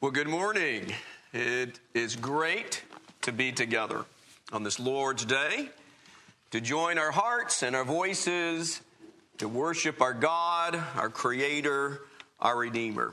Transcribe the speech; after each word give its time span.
Well, 0.00 0.12
good 0.12 0.28
morning. 0.28 0.94
It 1.32 1.80
is 1.92 2.14
great 2.14 2.84
to 3.22 3.32
be 3.32 3.50
together 3.50 4.04
on 4.52 4.62
this 4.62 4.78
Lord's 4.78 5.24
Day, 5.24 5.70
to 6.52 6.60
join 6.60 6.98
our 6.98 7.10
hearts 7.10 7.64
and 7.64 7.74
our 7.74 7.84
voices, 7.84 8.80
to 9.38 9.48
worship 9.48 10.00
our 10.00 10.14
God, 10.14 10.80
our 10.94 11.08
Creator, 11.08 12.00
our 12.38 12.56
Redeemer. 12.56 13.12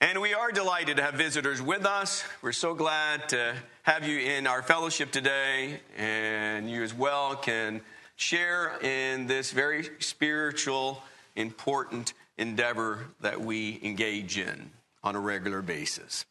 And 0.00 0.20
we 0.20 0.34
are 0.34 0.50
delighted 0.50 0.96
to 0.96 1.04
have 1.04 1.14
visitors 1.14 1.62
with 1.62 1.86
us. 1.86 2.24
We're 2.42 2.50
so 2.50 2.74
glad 2.74 3.28
to 3.28 3.54
have 3.84 4.04
you 4.04 4.18
in 4.18 4.48
our 4.48 4.64
fellowship 4.64 5.12
today, 5.12 5.78
and 5.96 6.68
you 6.68 6.82
as 6.82 6.92
well 6.92 7.36
can 7.36 7.82
share 8.16 8.80
in 8.80 9.28
this 9.28 9.52
very 9.52 9.90
spiritual, 10.00 11.04
important 11.36 12.14
endeavor 12.36 13.06
that 13.20 13.40
we 13.40 13.78
engage 13.84 14.38
in 14.38 14.72
on 15.02 15.16
a 15.16 15.20
regular 15.20 15.62
basis. 15.62 16.24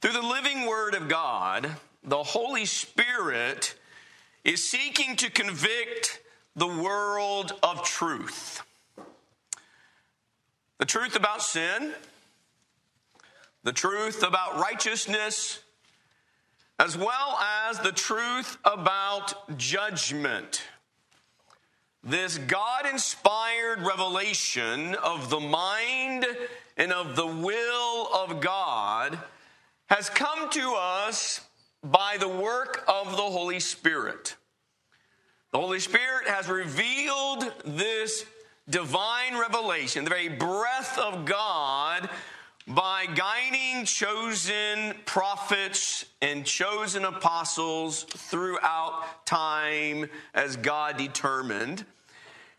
Through 0.00 0.12
the 0.12 0.22
living 0.22 0.66
Word 0.66 0.94
of 0.94 1.08
God, 1.08 1.70
the 2.02 2.22
Holy 2.22 2.64
Spirit 2.64 3.74
is 4.44 4.68
seeking 4.68 5.16
to 5.16 5.30
convict 5.30 6.20
the 6.56 6.66
world 6.66 7.52
of 7.62 7.84
truth. 7.84 8.62
The 10.78 10.84
truth 10.84 11.14
about 11.14 11.42
sin, 11.42 11.94
the 13.62 13.72
truth 13.72 14.24
about 14.24 14.58
righteousness, 14.58 15.60
as 16.78 16.98
well 16.98 17.38
as 17.68 17.78
the 17.78 17.92
truth 17.92 18.58
about 18.64 19.56
judgment. 19.56 20.62
This 22.04 22.36
God 22.36 22.84
inspired 22.84 23.82
revelation 23.82 24.96
of 24.96 25.30
the 25.30 25.38
mind 25.38 26.26
and 26.76 26.92
of 26.92 27.14
the 27.14 27.26
will 27.26 28.08
of 28.12 28.40
God 28.40 29.18
has 29.86 30.10
come 30.10 30.50
to 30.50 30.74
us 30.76 31.42
by 31.84 32.16
the 32.18 32.28
work 32.28 32.82
of 32.88 33.12
the 33.12 33.22
Holy 33.22 33.60
Spirit. 33.60 34.34
The 35.52 35.60
Holy 35.60 35.78
Spirit 35.78 36.26
has 36.26 36.48
revealed 36.48 37.52
this 37.64 38.24
divine 38.68 39.38
revelation, 39.38 40.02
the 40.02 40.10
very 40.10 40.28
breath 40.28 40.98
of 40.98 41.24
God, 41.24 42.10
by 42.66 43.06
guiding 43.06 43.84
chosen 43.84 44.94
prophets 45.04 46.04
and 46.20 46.44
chosen 46.44 47.04
apostles 47.04 48.04
throughout 48.04 49.26
time 49.26 50.08
as 50.34 50.56
God 50.56 50.96
determined. 50.96 51.84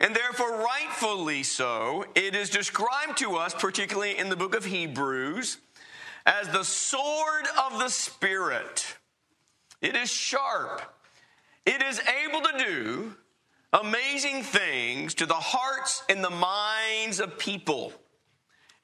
And 0.00 0.14
therefore, 0.14 0.64
rightfully 0.64 1.42
so, 1.42 2.04
it 2.14 2.34
is 2.34 2.50
described 2.50 3.18
to 3.18 3.36
us, 3.36 3.54
particularly 3.54 4.18
in 4.18 4.28
the 4.28 4.36
book 4.36 4.54
of 4.54 4.64
Hebrews, 4.64 5.58
as 6.26 6.48
the 6.48 6.64
sword 6.64 7.46
of 7.66 7.78
the 7.78 7.88
Spirit. 7.88 8.96
It 9.80 9.96
is 9.96 10.10
sharp, 10.10 10.82
it 11.64 11.82
is 11.82 12.00
able 12.24 12.40
to 12.40 12.58
do 12.58 13.14
amazing 13.72 14.42
things 14.42 15.14
to 15.14 15.26
the 15.26 15.34
hearts 15.34 16.02
and 16.08 16.22
the 16.22 16.30
minds 16.30 17.20
of 17.20 17.38
people. 17.38 17.92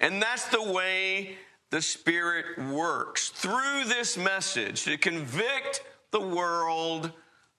And 0.00 0.20
that's 0.20 0.46
the 0.46 0.62
way 0.62 1.36
the 1.70 1.82
Spirit 1.82 2.58
works 2.58 3.28
through 3.28 3.84
this 3.84 4.16
message 4.16 4.84
to 4.84 4.96
convict 4.96 5.82
the 6.10 6.20
world 6.20 7.12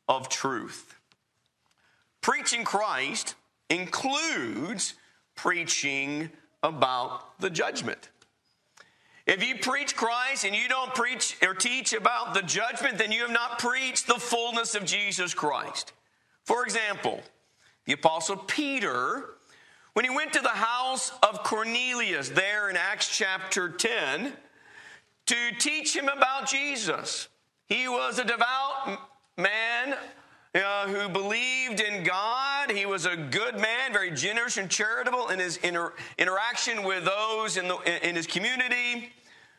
of 0.09 0.27
truth. 0.27 0.95
Preaching 2.19 2.63
Christ 2.63 3.35
includes 3.69 4.95
preaching 5.35 6.29
about 6.61 7.39
the 7.39 7.49
judgment. 7.49 8.09
If 9.25 9.47
you 9.47 9.55
preach 9.55 9.95
Christ 9.95 10.45
and 10.45 10.55
you 10.55 10.67
don't 10.67 10.93
preach 10.93 11.37
or 11.41 11.53
teach 11.53 11.93
about 11.93 12.33
the 12.33 12.41
judgment, 12.41 12.97
then 12.97 13.11
you 13.11 13.21
have 13.21 13.31
not 13.31 13.59
preached 13.59 14.07
the 14.07 14.15
fullness 14.15 14.75
of 14.75 14.83
Jesus 14.83 15.33
Christ. 15.33 15.93
For 16.43 16.65
example, 16.65 17.21
the 17.85 17.93
Apostle 17.93 18.37
Peter, 18.37 19.35
when 19.93 20.05
he 20.05 20.11
went 20.11 20.33
to 20.33 20.41
the 20.41 20.49
house 20.49 21.11
of 21.21 21.43
Cornelius 21.43 22.29
there 22.29 22.69
in 22.69 22.77
Acts 22.77 23.15
chapter 23.15 23.69
10 23.69 24.33
to 25.27 25.35
teach 25.59 25.95
him 25.95 26.07
about 26.07 26.47
Jesus, 26.47 27.27
he 27.67 27.87
was 27.87 28.17
a 28.17 28.23
devout 28.23 28.99
man 29.37 29.95
uh, 30.53 30.87
who 30.87 31.09
believed 31.09 31.79
in 31.79 32.03
God. 32.03 32.71
He 32.71 32.85
was 32.85 33.05
a 33.05 33.15
good 33.15 33.55
man, 33.55 33.93
very 33.93 34.11
generous 34.11 34.57
and 34.57 34.69
charitable 34.69 35.29
in 35.29 35.39
his 35.39 35.57
inter- 35.57 35.93
interaction 36.17 36.83
with 36.83 37.05
those 37.05 37.57
in, 37.57 37.67
the, 37.67 38.07
in 38.07 38.15
his 38.15 38.27
community, 38.27 39.11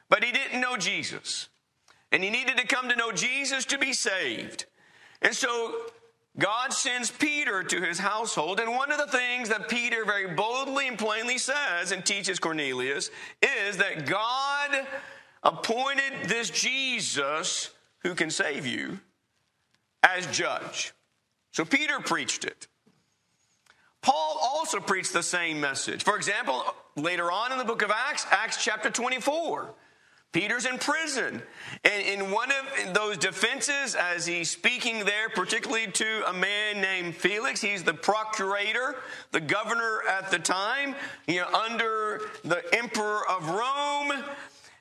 but 0.09 0.25
he 0.25 0.33
didn't 0.33 0.61
know 0.61 0.77
Jesus. 0.77 1.49
And 2.11 2.23
he 2.23 2.31
needed 2.31 2.59
to 2.59 2.67
come 2.67 2.89
to 2.91 2.97
know 2.97 3.13
Jesus 3.13 3.65
to 3.67 3.79
be 3.79 3.93
saved. 3.95 4.67
And 5.23 5.35
so 5.35 5.87
God 6.39 6.73
sends 6.73 7.11
Peter 7.11 7.63
to 7.63 7.81
his 7.83 7.99
household, 7.99 8.59
and 8.59 8.71
one 8.71 8.91
of 8.91 8.99
the 8.99 9.07
things 9.07 9.51
that 9.51 9.69
Peter 9.69 10.05
very 10.05 10.35
boldly 10.35 10.89
and 10.89 10.99
plainly 10.99 11.37
says 11.37 11.93
and 11.93 12.05
teaches 12.05 12.39
Cornelius 12.39 13.11
is 13.43 13.77
that 13.77 14.07
God 14.07 14.87
appointed 15.43 16.29
this 16.29 16.49
Jesus 16.49 17.71
who 17.99 18.15
can 18.15 18.31
save 18.31 18.67
you 18.67 18.99
as 20.03 20.27
judge. 20.27 20.93
So 21.51 21.67
Peter 21.67 22.01
preached 22.01 22.45
it. 22.45 22.67
Paul 24.01 24.39
also 24.43 24.81
preached 24.81 25.13
the 25.13 25.23
same 25.23 25.61
message. 25.61 26.03
For 26.03 26.17
example, 26.17 26.65
later 26.97 27.31
on 27.31 27.53
in 27.53 27.59
the 27.59 27.65
book 27.65 27.83
of 27.83 27.91
Acts, 27.91 28.27
Acts 28.31 28.63
chapter 28.63 28.91
24, 28.91 29.75
Peter's 30.33 30.65
in 30.65 30.79
prison. 30.79 31.43
And 31.85 32.03
in 32.03 32.31
one 32.31 32.51
of 32.51 32.95
those 32.95 33.19
defenses, 33.19 33.95
as 33.95 34.27
he's 34.27 34.51
speaking 34.51 35.05
there, 35.05 35.29
particularly 35.29 35.89
to 35.89 36.23
a 36.27 36.33
man 36.33 36.81
named 36.81 37.15
Felix, 37.15 37.61
he's 37.61 37.83
the 37.83 37.95
procurator, 37.95 38.97
the 39.31 39.41
governor 39.41 40.03
at 40.09 40.31
the 40.31 40.39
time, 40.39 40.95
you 41.27 41.41
know, 41.41 41.49
under 41.49 42.23
the 42.45 42.63
emperor 42.73 43.29
of 43.29 43.49
Rome. 43.51 44.25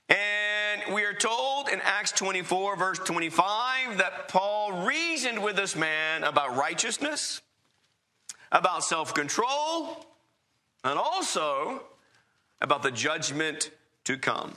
And 0.07 0.93
we 0.93 1.03
are 1.03 1.13
told 1.13 1.67
in 1.67 1.81
Acts 1.81 2.13
24, 2.13 2.77
verse 2.77 2.99
25, 2.99 3.97
that 3.97 4.29
Paul 4.29 4.85
reasoned 4.85 5.43
with 5.43 5.57
this 5.57 5.75
man 5.75 6.23
about 6.23 6.55
righteousness, 6.55 7.41
about 8.53 8.85
self 8.85 9.13
control, 9.13 10.05
and 10.85 10.97
also 10.97 11.83
about 12.61 12.83
the 12.83 12.91
judgment 12.91 13.71
to 14.05 14.17
come. 14.17 14.55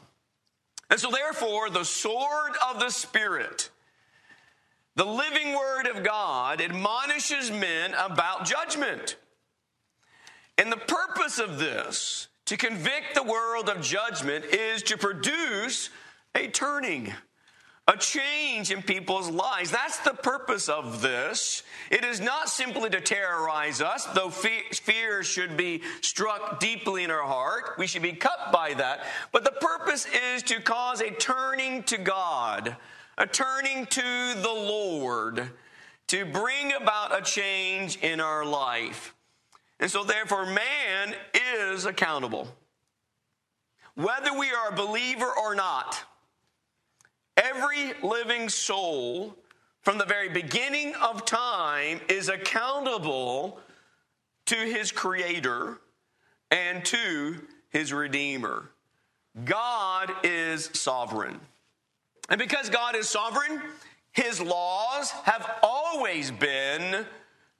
And 0.95 1.01
so, 1.01 1.11
therefore, 1.11 1.71
the 1.71 1.85
sword 1.85 2.53
of 2.71 2.79
the 2.79 2.89
Spirit, 2.89 3.69
the 4.95 5.05
living 5.05 5.53
word 5.53 5.89
of 5.89 6.05
God, 6.05 6.61
admonishes 6.61 7.51
men 7.51 7.95
about 7.95 8.45
judgment. 8.45 9.17
And 10.57 10.71
the 10.71 10.77
purpose 10.77 11.41
of 11.41 11.59
this 11.59 12.29
to 12.45 12.57
convict 12.57 13.17
the 13.17 13.25
world 13.25 13.69
of 13.69 13.83
judgment 13.83 14.45
is 14.45 14.85
to 14.85 14.97
produce 14.97 15.91
a 16.37 16.47
turning, 16.47 17.13
a 17.87 17.97
change 17.99 18.71
in 18.71 18.83
people's 18.83 19.31
lives. 19.31 19.71
That's 19.71 19.99
the 19.99 20.15
purpose 20.15 20.71
of 20.71 21.03
this. 21.03 21.63
It 21.91 22.03
is 22.03 22.19
not 22.19 22.49
simply 22.49 22.89
to 22.91 23.01
terrorize 23.01 23.83
us, 23.83 24.07
though 24.15 24.31
fear 24.31 25.23
should 25.23 25.57
be 25.57 25.83
struck 26.01 26.61
deeply 26.61 27.05
in 27.05 27.11
our 27.11 27.25
heart. 27.25 27.75
We 27.77 27.87
should 27.87 28.03
be 28.03 28.13
cut 28.13 28.51
by 28.53 28.73
that. 28.75 29.05
But 29.33 29.45
the 29.45 29.53
purpose 29.53 30.07
is 30.35 30.43
to 30.45 30.63
cause 30.63 31.03
a 31.03 31.11
turning 31.11 31.83
to 31.85 31.99
God, 31.99 32.77
a 33.19 33.27
turning 33.27 33.85
to 33.87 34.35
the 34.41 34.49
Lord, 34.49 35.51
to 36.07 36.25
bring 36.25 36.73
about 36.73 37.19
a 37.19 37.23
change 37.23 37.99
in 37.99 38.19
our 38.19 38.47
life. 38.47 39.15
And 39.79 39.91
so, 39.91 40.05
therefore, 40.05 40.47
man 40.47 41.15
is 41.69 41.85
accountable. 41.85 42.49
Whether 43.95 44.37
we 44.39 44.51
are 44.51 44.71
a 44.71 44.77
believer 44.77 45.31
or 45.31 45.55
not, 45.55 46.03
every 47.37 47.93
living 48.03 48.49
soul 48.49 49.37
from 49.83 49.99
the 49.99 50.05
very 50.05 50.29
beginning 50.29 50.95
of 50.97 51.25
time 51.25 52.01
is 52.09 52.29
accountable 52.29 53.61
to 54.47 54.57
his 54.57 54.93
creator 54.93 55.79
and 56.51 56.85
to 56.85 57.41
his 57.71 57.93
redeemer. 57.93 58.71
God 59.45 60.11
is 60.23 60.71
sovereign. 60.73 61.41
And 62.29 62.39
because 62.39 62.71
God 62.71 62.97
is 62.97 63.09
sovereign, 63.09 63.61
his 64.13 64.41
laws 64.41 65.11
have 65.25 65.59
always 65.63 66.31
been 66.31 67.05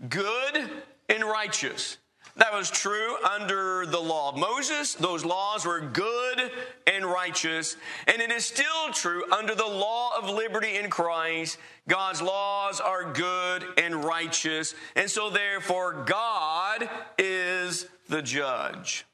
good 0.09 0.71
and 1.09 1.25
righteous. 1.25 1.99
That 2.37 2.53
was 2.53 2.69
true 2.69 3.17
under 3.23 3.87
the 3.87 4.01
law 4.01 4.31
of 4.31 4.37
Moses. 4.37 4.95
Those 4.95 5.25
laws 5.25 5.65
were 5.65 5.81
good 5.81 6.51
and 6.87 7.05
righteous. 7.05 7.77
And 8.09 8.21
it 8.21 8.33
is 8.33 8.45
still 8.45 8.91
true 8.93 9.23
under 9.31 9.55
the 9.55 9.67
law 9.67 10.19
of 10.19 10.29
liberty 10.29 10.77
in 10.77 10.91
Christ. 10.91 11.59
God's 11.89 12.21
laws 12.21 12.81
are 12.81 13.13
good 13.13 13.65
and 13.79 14.05
righteous. 14.05 14.75
And 14.97 15.09
so, 15.09 15.31
therefore, 15.31 16.05
God 16.07 16.89
is 17.19 17.87
the 18.09 18.21
judge. 18.21 19.07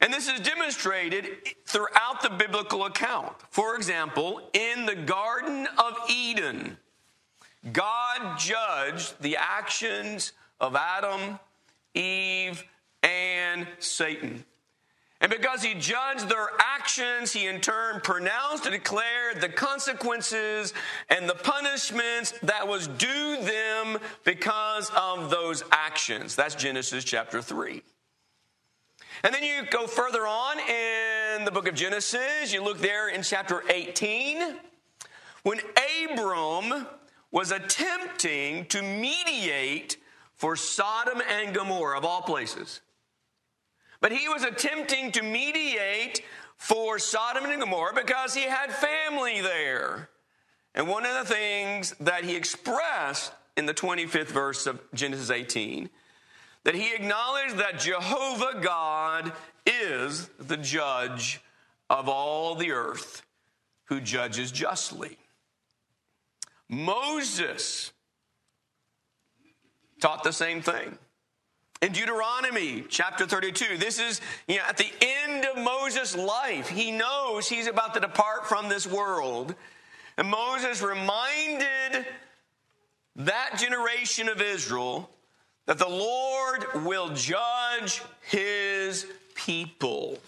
And 0.00 0.12
this 0.12 0.28
is 0.28 0.40
demonstrated 0.40 1.26
throughout 1.66 2.22
the 2.22 2.30
biblical 2.30 2.86
account. 2.86 3.34
For 3.50 3.76
example, 3.76 4.48
in 4.54 4.86
the 4.86 4.94
Garden 4.94 5.68
of 5.78 5.98
Eden, 6.08 6.78
God 7.72 8.38
judged 8.38 9.20
the 9.20 9.36
actions 9.36 10.32
of 10.60 10.76
Adam, 10.76 11.38
Eve, 11.96 12.64
and 13.02 13.66
Satan. 13.78 14.44
And 15.20 15.30
because 15.30 15.62
he 15.62 15.74
judged 15.74 16.28
their 16.28 16.48
actions, 16.58 17.32
he 17.32 17.46
in 17.46 17.60
turn 17.60 18.00
pronounced 18.02 18.66
and 18.66 18.74
declared 18.74 19.40
the 19.40 19.48
consequences 19.48 20.74
and 21.08 21.28
the 21.28 21.34
punishments 21.34 22.34
that 22.42 22.68
was 22.68 22.86
due 22.86 23.38
them 23.40 23.98
because 24.24 24.90
of 24.94 25.30
those 25.30 25.64
actions. 25.72 26.36
That's 26.36 26.54
Genesis 26.54 27.02
chapter 27.02 27.40
3. 27.40 27.82
And 29.24 29.34
then 29.34 29.42
you 29.42 29.62
go 29.70 29.86
further 29.86 30.26
on 30.26 30.58
in 30.58 31.46
the 31.46 31.50
book 31.50 31.66
of 31.66 31.74
Genesis, 31.74 32.52
you 32.52 32.62
look 32.62 32.78
there 32.78 33.08
in 33.08 33.22
chapter 33.22 33.62
18, 33.70 34.56
when 35.44 35.60
Abram 36.04 36.86
was 37.30 37.52
attempting 37.52 38.66
to 38.66 38.82
mediate 38.82 39.96
for 40.36 40.56
Sodom 40.56 41.22
and 41.28 41.54
Gomorrah, 41.54 41.98
of 41.98 42.04
all 42.04 42.22
places. 42.22 42.80
But 44.00 44.12
he 44.12 44.28
was 44.28 44.42
attempting 44.42 45.12
to 45.12 45.22
mediate 45.22 46.22
for 46.56 46.98
Sodom 46.98 47.44
and 47.46 47.60
Gomorrah 47.60 47.94
because 47.94 48.34
he 48.34 48.42
had 48.42 48.70
family 48.72 49.40
there. 49.40 50.10
And 50.74 50.88
one 50.88 51.06
of 51.06 51.14
the 51.14 51.34
things 51.34 51.94
that 52.00 52.24
he 52.24 52.36
expressed 52.36 53.32
in 53.56 53.66
the 53.66 53.74
25th 53.74 54.26
verse 54.26 54.66
of 54.66 54.80
Genesis 54.92 55.30
18 55.30 55.88
that 56.64 56.74
he 56.74 56.94
acknowledged 56.94 57.56
that 57.56 57.78
Jehovah 57.78 58.60
God 58.60 59.32
is 59.64 60.28
the 60.38 60.56
judge 60.56 61.40
of 61.88 62.08
all 62.08 62.54
the 62.56 62.72
earth 62.72 63.22
who 63.84 64.00
judges 64.00 64.50
justly. 64.50 65.16
Moses 66.68 67.92
taught 70.00 70.24
the 70.24 70.32
same 70.32 70.62
thing. 70.62 70.98
In 71.82 71.92
Deuteronomy 71.92 72.84
chapter 72.88 73.26
32, 73.26 73.76
this 73.76 73.98
is 73.98 74.20
you 74.48 74.56
know, 74.56 74.62
at 74.66 74.78
the 74.78 74.90
end 75.00 75.44
of 75.44 75.62
Moses' 75.62 76.16
life. 76.16 76.68
He 76.68 76.90
knows 76.90 77.48
he's 77.48 77.66
about 77.66 77.94
to 77.94 78.00
depart 78.00 78.46
from 78.46 78.68
this 78.68 78.86
world. 78.86 79.54
And 80.16 80.28
Moses 80.28 80.80
reminded 80.80 82.06
that 83.16 83.58
generation 83.58 84.28
of 84.28 84.40
Israel 84.40 85.10
that 85.66 85.78
the 85.78 85.88
Lord 85.88 86.64
will 86.84 87.10
judge 87.10 88.02
his 88.22 89.06
people. 89.34 90.18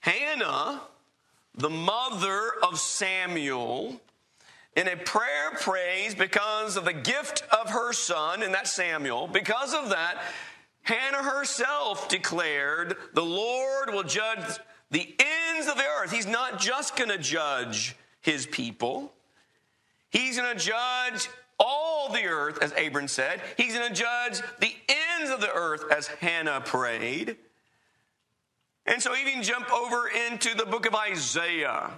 Hannah, 0.00 0.80
the 1.54 1.70
mother 1.70 2.52
of 2.62 2.78
Samuel, 2.78 4.00
in 4.76 4.88
a 4.88 4.96
prayer 4.96 5.50
praise 5.60 6.14
because 6.14 6.76
of 6.76 6.84
the 6.84 6.92
gift 6.92 7.42
of 7.50 7.70
her 7.70 7.92
son, 7.92 8.42
and 8.42 8.54
that's 8.54 8.72
Samuel. 8.72 9.26
Because 9.26 9.74
of 9.74 9.90
that, 9.90 10.22
Hannah 10.82 11.22
herself 11.22 12.08
declared, 12.08 12.96
The 13.14 13.24
Lord 13.24 13.90
will 13.90 14.04
judge 14.04 14.58
the 14.90 15.14
ends 15.18 15.68
of 15.68 15.76
the 15.76 15.84
earth. 15.84 16.12
He's 16.12 16.26
not 16.26 16.60
just 16.60 16.96
going 16.96 17.10
to 17.10 17.18
judge 17.18 17.96
his 18.20 18.46
people, 18.46 19.12
he's 20.10 20.38
going 20.38 20.56
to 20.56 20.64
judge 20.64 21.28
all 21.58 22.12
the 22.12 22.26
earth, 22.26 22.62
as 22.62 22.72
Abram 22.78 23.08
said. 23.08 23.40
He's 23.56 23.74
going 23.74 23.88
to 23.88 23.94
judge 23.94 24.40
the 24.60 24.72
ends 24.88 25.32
of 25.32 25.40
the 25.40 25.52
earth, 25.52 25.84
as 25.90 26.06
Hannah 26.06 26.60
prayed. 26.60 27.36
And 28.86 29.02
so, 29.02 29.14
even 29.16 29.42
jump 29.42 29.70
over 29.72 30.08
into 30.08 30.54
the 30.54 30.64
book 30.64 30.86
of 30.86 30.94
Isaiah 30.94 31.90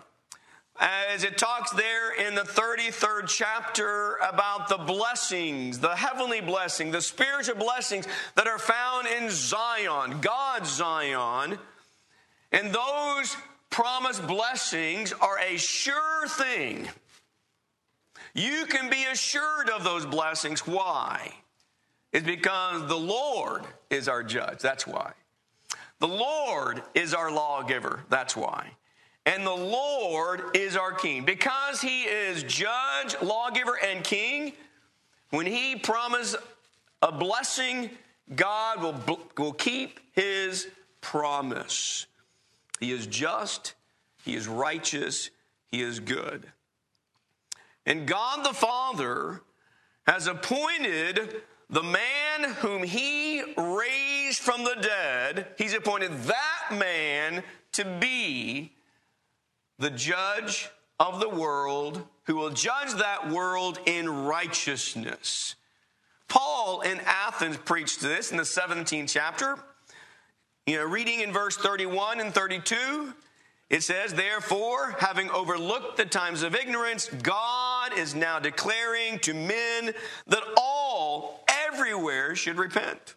Uh, 0.81 0.89
as 1.11 1.25
it 1.25 1.37
talks 1.37 1.71
there 1.73 2.15
in 2.27 2.35
the 2.35 2.41
33rd 2.41 3.29
chapter 3.29 4.17
about 4.27 4.69
the 4.71 4.79
blessings, 4.79 5.79
the 5.79 5.95
heavenly 5.95 6.41
blessing, 6.41 6.91
the 6.91 7.03
spiritual 7.03 7.57
blessings 7.57 8.09
that 8.35 8.47
are 8.47 8.59
found 8.59 9.07
in 9.07 9.29
Zion, 9.29 10.23
God's 10.23 10.73
Zion. 10.73 11.59
And 12.51 12.73
those 12.73 13.37
promised 13.69 14.27
blessings 14.27 15.13
are 15.13 15.39
a 15.39 15.59
sure 15.59 16.27
thing. 16.29 16.89
You 18.33 18.65
can 18.65 18.89
be 18.89 19.05
assured 19.05 19.69
of 19.69 19.85
those 19.85 20.07
blessings. 20.07 20.67
Why? 20.67 21.35
It's 22.11 22.27
because 22.27 22.89
the 22.89 22.97
Lord 22.97 23.65
is 23.91 24.09
our 24.09 24.23
judge. 24.23 24.61
That's 24.61 24.87
why. 24.87 25.13
The 25.99 26.09
Lord 26.09 26.83
is 26.95 27.13
our 27.13 27.31
lawgiver. 27.31 28.05
That's 28.09 28.35
why. 28.35 28.71
And 29.31 29.47
the 29.47 29.55
Lord 29.55 30.57
is 30.57 30.77
our 30.77 30.91
king. 30.91 31.25
Because 31.25 31.81
he 31.81 32.03
is 32.03 32.43
judge, 32.43 33.15
lawgiver, 33.23 33.79
and 33.81 34.03
king, 34.03 34.55
when 35.31 35.47
he 35.47 35.77
promises 35.77 36.35
a 37.01 37.13
blessing, 37.13 37.91
God 38.35 38.83
will, 38.83 39.21
will 39.39 39.53
keep 39.53 40.01
his 40.11 40.67
promise. 41.01 42.07
He 42.81 42.91
is 42.91 43.07
just, 43.07 43.75
he 44.25 44.35
is 44.35 44.49
righteous, 44.49 45.31
he 45.69 45.81
is 45.81 46.01
good. 46.01 46.47
And 47.87 48.09
God 48.09 48.45
the 48.45 48.53
Father 48.53 49.43
has 50.09 50.27
appointed 50.27 51.43
the 51.69 51.85
man 51.85 52.55
whom 52.59 52.83
he 52.83 53.45
raised 53.57 54.41
from 54.41 54.65
the 54.65 54.77
dead, 54.83 55.47
he's 55.57 55.73
appointed 55.73 56.11
that 56.25 56.77
man 56.77 57.45
to 57.75 57.85
be 58.01 58.73
the 59.81 59.91
judge 59.91 60.69
of 61.01 61.19
the 61.19 61.29
world 61.29 62.07
who 62.25 62.37
will 62.37 62.51
judge 62.51 62.93
that 62.95 63.31
world 63.31 63.81
in 63.87 64.09
righteousness. 64.09 65.57
Paul 66.29 66.83
in 66.83 67.01
Athens 67.05 67.57
preached 67.57 68.01
this 68.01 68.31
in 68.31 68.37
the 68.37 68.45
17th 68.45 69.11
chapter. 69.11 69.59
You 70.67 70.77
know, 70.77 70.85
reading 70.85 71.21
in 71.21 71.33
verse 71.33 71.57
31 71.57 72.21
and 72.21 72.33
32, 72.33 73.15
it 73.71 73.83
says, 73.83 74.13
Therefore, 74.13 74.95
having 74.99 75.31
overlooked 75.31 75.97
the 75.97 76.05
times 76.05 76.43
of 76.43 76.55
ignorance, 76.55 77.09
God 77.23 77.97
is 77.97 78.15
now 78.15 78.39
declaring 78.39 79.19
to 79.21 79.33
men 79.33 79.95
that 80.27 80.43
all, 80.59 81.43
everywhere, 81.49 82.37
should 82.37 82.59
repent. 82.59 83.15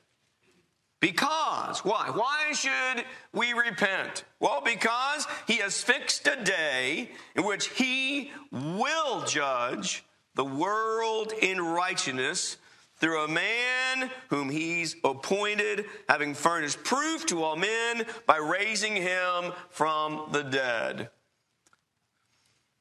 Because, 1.03 1.83
why? 1.83 2.11
Why 2.13 2.53
should 2.53 3.03
we 3.33 3.51
repent? 3.51 4.23
Well, 4.39 4.61
because 4.63 5.27
he 5.45 5.55
has 5.55 5.83
fixed 5.83 6.25
a 6.27 6.41
day 6.41 7.11
in 7.35 7.43
which 7.43 7.67
he 7.71 8.31
will 8.53 9.25
judge 9.25 10.05
the 10.35 10.45
world 10.45 11.33
in 11.33 11.59
righteousness 11.59 12.55
through 12.99 13.21
a 13.21 13.27
man 13.27 14.11
whom 14.29 14.49
he's 14.49 14.95
appointed, 15.03 15.87
having 16.07 16.33
furnished 16.33 16.85
proof 16.85 17.25
to 17.25 17.43
all 17.43 17.57
men 17.57 18.05
by 18.25 18.37
raising 18.37 18.95
him 18.95 19.51
from 19.71 20.29
the 20.31 20.43
dead. 20.43 21.09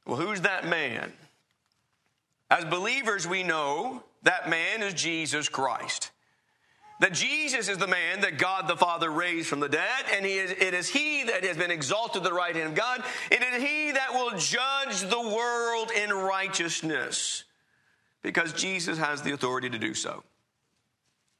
Well, 0.07 0.19
who's 0.19 0.43
that 0.43 0.65
man? 0.69 1.13
As 2.49 2.65
believers, 2.67 3.27
we 3.27 3.43
know 3.43 4.05
that 4.23 4.49
man 4.49 4.85
is 4.85 4.95
Jesus 4.95 5.49
Christ 5.49 6.12
that 7.03 7.13
Jesus 7.13 7.69
is 7.69 7.79
the 7.79 7.89
man 7.89 8.21
that 8.21 8.39
God 8.39 8.69
the 8.69 8.77
Father 8.77 9.11
raised 9.11 9.49
from 9.49 9.59
the 9.59 9.69
dead, 9.69 10.05
and 10.15 10.25
he 10.25 10.35
is, 10.35 10.53
it 10.53 10.73
is 10.73 10.89
He 10.89 11.25
that 11.25 11.43
has 11.45 11.57
been 11.57 11.73
exalted 11.73 12.23
to 12.23 12.29
the 12.29 12.33
right 12.33 12.55
hand 12.55 12.69
of 12.69 12.75
God. 12.77 13.03
It 13.29 13.43
is 13.43 13.61
He 13.61 13.91
that 13.91 14.13
will 14.13 14.39
judge 14.39 15.01
the 15.11 15.21
world 15.21 15.91
in 15.91 16.11
righteousness 16.11 17.43
because 18.23 18.53
Jesus 18.53 18.99
has 18.99 19.21
the 19.21 19.33
authority 19.33 19.69
to 19.69 19.81
do 19.81 19.95
so. 19.95 20.23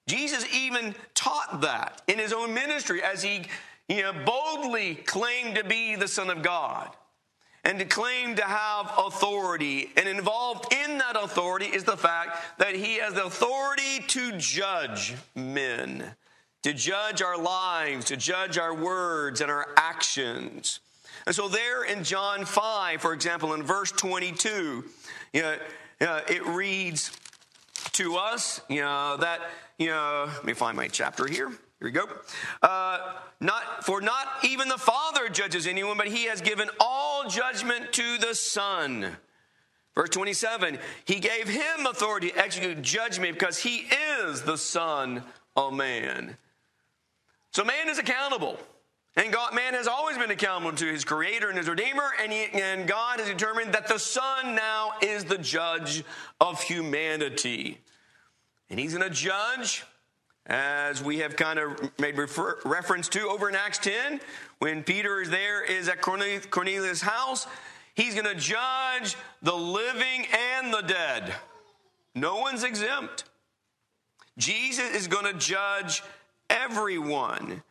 Jesus 0.09 0.45
even 0.53 0.97
taught 1.15 1.61
that 1.61 2.03
in 2.09 2.19
his 2.19 2.33
own 2.33 2.53
ministry 2.53 3.01
as 3.01 3.23
he 3.23 3.43
you 3.89 4.03
know, 4.03 4.13
boldly 4.25 4.97
claimed 4.97 5.55
to 5.55 5.65
be 5.65 5.95
the 5.95 6.09
Son 6.09 6.29
of 6.29 6.43
God 6.43 6.91
and 7.65 7.79
to 7.79 7.85
claim 7.85 8.35
to 8.37 8.43
have 8.43 8.93
authority. 8.99 9.91
And 9.97 10.09
involved 10.09 10.73
in 10.73 10.99
that 10.99 11.17
authority 11.17 11.67
is 11.67 11.85
the 11.85 11.97
fact 11.97 12.59
that 12.59 12.75
he 12.75 12.97
has 12.97 13.15
the 13.15 13.25
authority 13.25 14.01
to 14.09 14.37
judge 14.39 15.15
men, 15.35 16.15
to 16.63 16.73
judge 16.73 17.23
our 17.23 17.39
lives, 17.39 18.07
to 18.07 18.17
judge 18.17 18.59
our 18.59 18.75
words 18.75 19.41
and 19.41 19.51
our 19.51 19.69
actions. 19.77 20.81
And 21.27 21.35
so, 21.35 21.47
there 21.47 21.85
in 21.85 22.03
John 22.03 22.45
5, 22.45 23.01
for 23.01 23.13
example, 23.13 23.55
in 23.55 23.63
verse 23.63 23.93
22, 23.93 24.85
you 25.33 25.43
know, 25.43 25.57
it 26.01 26.45
reads 26.47 27.17
to 27.93 28.17
us, 28.17 28.61
you 28.69 28.81
know, 28.81 29.17
that, 29.19 29.41
you 29.79 29.89
know, 29.89 30.29
let 30.29 30.45
me 30.45 30.53
find 30.53 30.77
my 30.77 30.89
chapter 30.89 31.27
here. 31.27 31.53
Here 31.83 31.89
we 31.89 31.91
go. 31.91 32.07
Uh, 32.63 33.15
not 33.41 33.85
for 33.85 34.01
not 34.01 34.29
even 34.45 34.69
the 34.69 34.79
Father 34.79 35.29
judges 35.29 35.67
anyone, 35.67 35.97
but 35.97 36.07
He 36.07 36.27
has 36.27 36.41
given 36.41 36.69
all 36.79 37.29
judgment 37.29 37.93
to 37.95 38.19
the 38.19 38.37
Son. 38.37 39.17
Verse 39.97 40.11
27, 40.11 40.79
He 41.05 41.19
gave 41.19 41.49
Him 41.49 41.87
authority 41.87 42.31
to 42.31 42.39
execute 42.39 42.83
judgment 42.83 43.37
because 43.37 43.59
He 43.59 43.89
is 44.21 44.43
the 44.43 44.57
Son 44.57 45.25
of 45.57 45.73
Man. 45.73 46.37
So 47.51 47.65
man 47.65 47.89
is 47.89 47.99
accountable. 47.99 48.61
And 49.17 49.33
God, 49.33 49.53
man 49.53 49.75
has 49.75 49.89
always 49.89 50.17
been 50.17 50.31
accountable 50.31 50.77
to 50.77 50.87
his 50.87 51.05
creator 51.05 51.49
and 51.49 51.59
his 51.59 51.69
redeemer, 51.69 52.13
and, 52.23 52.33
he, 52.33 52.47
and 52.55 52.87
God 52.87 53.19
has 53.19 53.29
determined 53.29 53.75
that 53.75 53.89
the 53.89 53.99
Son 53.99 54.55
now 54.55 54.93
is 55.03 55.25
the 55.25 55.37
judge 55.37 56.05
of 56.41 56.63
humanity. 56.63 57.81
And 58.71 58.79
he's 58.79 58.95
going 58.95 59.07
to 59.07 59.15
judge, 59.15 59.85
as 60.47 61.03
we 61.03 61.19
have 61.19 61.37
kind 61.37 61.59
of 61.59 61.99
made 61.99 62.19
refer, 62.19 62.59
reference 62.65 63.09
to 63.11 63.29
over 63.29 63.49
in 63.49 63.55
Acts 63.55 63.79
10, 63.79 64.21
when 64.59 64.83
Peter 64.83 65.21
is 65.21 65.31
there, 65.31 65.65
is 65.65 65.89
at 65.89 66.01
Cornelius' 66.01 67.01
house, 67.01 67.47
he's 67.95 68.15
going 68.15 68.27
to 68.27 68.35
judge 68.35 69.17
the 69.43 69.55
living 69.55 70.27
and 70.57 70.73
the 70.73 70.83
dead. 70.83 71.35
No 72.15 72.39
one's 72.39 72.65
exempt. 72.65 73.25
Jesus 74.37 74.95
is 74.95 75.09
going 75.09 75.25
to 75.25 75.39
judge 75.39 76.03
everyone. 76.51 77.63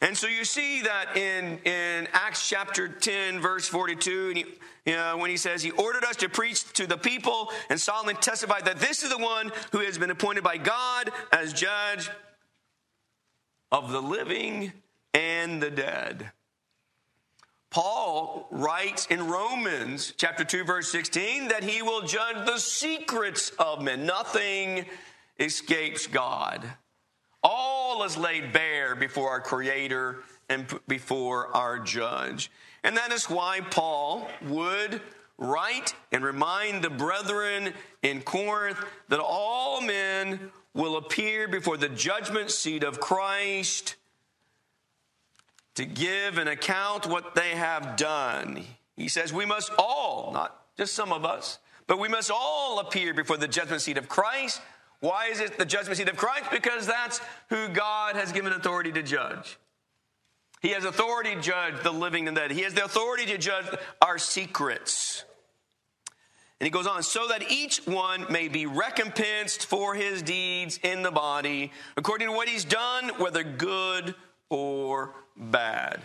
And 0.00 0.16
so 0.16 0.26
you 0.26 0.44
see 0.44 0.82
that 0.82 1.16
in, 1.16 1.58
in 1.64 2.08
Acts 2.12 2.48
chapter 2.48 2.88
10, 2.88 3.40
verse 3.40 3.68
42, 3.68 4.28
and 4.28 4.36
he, 4.38 4.44
you 4.86 4.94
know, 4.94 5.18
when 5.18 5.28
he 5.28 5.36
says, 5.36 5.62
He 5.62 5.72
ordered 5.72 6.04
us 6.04 6.16
to 6.16 6.28
preach 6.28 6.72
to 6.74 6.86
the 6.86 6.96
people 6.96 7.50
and 7.68 7.78
solemnly 7.78 8.14
testified 8.14 8.64
that 8.64 8.78
this 8.78 9.02
is 9.02 9.10
the 9.10 9.18
one 9.18 9.52
who 9.72 9.78
has 9.80 9.98
been 9.98 10.10
appointed 10.10 10.42
by 10.42 10.56
God 10.56 11.10
as 11.32 11.52
judge 11.52 12.08
of 13.70 13.92
the 13.92 14.00
living 14.00 14.72
and 15.12 15.62
the 15.62 15.70
dead. 15.70 16.30
Paul 17.70 18.48
writes 18.50 19.06
in 19.06 19.28
Romans 19.28 20.12
chapter 20.16 20.44
2, 20.44 20.64
verse 20.64 20.90
16, 20.90 21.48
that 21.48 21.62
he 21.62 21.82
will 21.82 22.02
judge 22.02 22.46
the 22.46 22.58
secrets 22.58 23.50
of 23.58 23.82
men. 23.82 24.06
Nothing 24.06 24.86
escapes 25.38 26.06
God. 26.06 26.68
Is 28.04 28.16
laid 28.16 28.52
bare 28.52 28.94
before 28.94 29.28
our 29.28 29.40
Creator 29.40 30.20
and 30.48 30.66
before 30.88 31.54
our 31.54 31.78
Judge. 31.78 32.50
And 32.82 32.96
that 32.96 33.12
is 33.12 33.28
why 33.28 33.60
Paul 33.60 34.26
would 34.48 35.02
write 35.36 35.94
and 36.10 36.24
remind 36.24 36.82
the 36.82 36.90
brethren 36.90 37.74
in 38.02 38.22
Corinth 38.22 38.82
that 39.08 39.20
all 39.20 39.82
men 39.82 40.50
will 40.72 40.96
appear 40.96 41.46
before 41.46 41.76
the 41.76 41.90
judgment 41.90 42.50
seat 42.50 42.84
of 42.84 43.00
Christ 43.00 43.96
to 45.74 45.84
give 45.84 46.38
an 46.38 46.48
account 46.48 47.06
what 47.06 47.34
they 47.34 47.50
have 47.50 47.96
done. 47.96 48.64
He 48.96 49.08
says 49.08 49.32
we 49.32 49.44
must 49.44 49.72
all, 49.78 50.30
not 50.32 50.58
just 50.76 50.94
some 50.94 51.12
of 51.12 51.24
us, 51.24 51.58
but 51.86 51.98
we 51.98 52.08
must 52.08 52.30
all 52.30 52.78
appear 52.80 53.12
before 53.12 53.36
the 53.36 53.48
judgment 53.48 53.82
seat 53.82 53.98
of 53.98 54.08
Christ 54.08 54.60
why 55.00 55.26
is 55.26 55.40
it 55.40 55.58
the 55.58 55.64
judgment 55.64 55.96
seat 55.96 56.08
of 56.08 56.16
Christ? 56.16 56.50
Because 56.50 56.86
that's 56.86 57.20
who 57.48 57.68
God 57.68 58.16
has 58.16 58.32
given 58.32 58.52
authority 58.52 58.92
to 58.92 59.02
judge. 59.02 59.58
He 60.60 60.70
has 60.70 60.84
authority 60.84 61.34
to 61.34 61.40
judge 61.40 61.82
the 61.82 61.92
living 61.92 62.28
and 62.28 62.36
the 62.36 62.42
dead. 62.42 62.50
He 62.50 62.62
has 62.62 62.74
the 62.74 62.84
authority 62.84 63.24
to 63.26 63.38
judge 63.38 63.64
our 64.02 64.18
secrets. 64.18 65.24
And 66.60 66.66
he 66.66 66.70
goes 66.70 66.86
on, 66.86 67.02
so 67.02 67.26
that 67.28 67.50
each 67.50 67.78
one 67.86 68.26
may 68.30 68.48
be 68.48 68.66
recompensed 68.66 69.64
for 69.64 69.94
his 69.94 70.20
deeds 70.20 70.78
in 70.82 71.00
the 71.00 71.10
body, 71.10 71.72
according 71.96 72.28
to 72.28 72.34
what 72.34 72.50
he's 72.50 72.66
done, 72.66 73.08
whether 73.16 73.42
good 73.42 74.14
or 74.50 75.14
bad. 75.34 76.02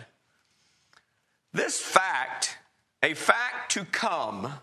This 1.52 1.78
fact, 1.78 2.56
a 3.02 3.12
fact 3.12 3.72
to 3.72 3.84
come, 3.84 4.54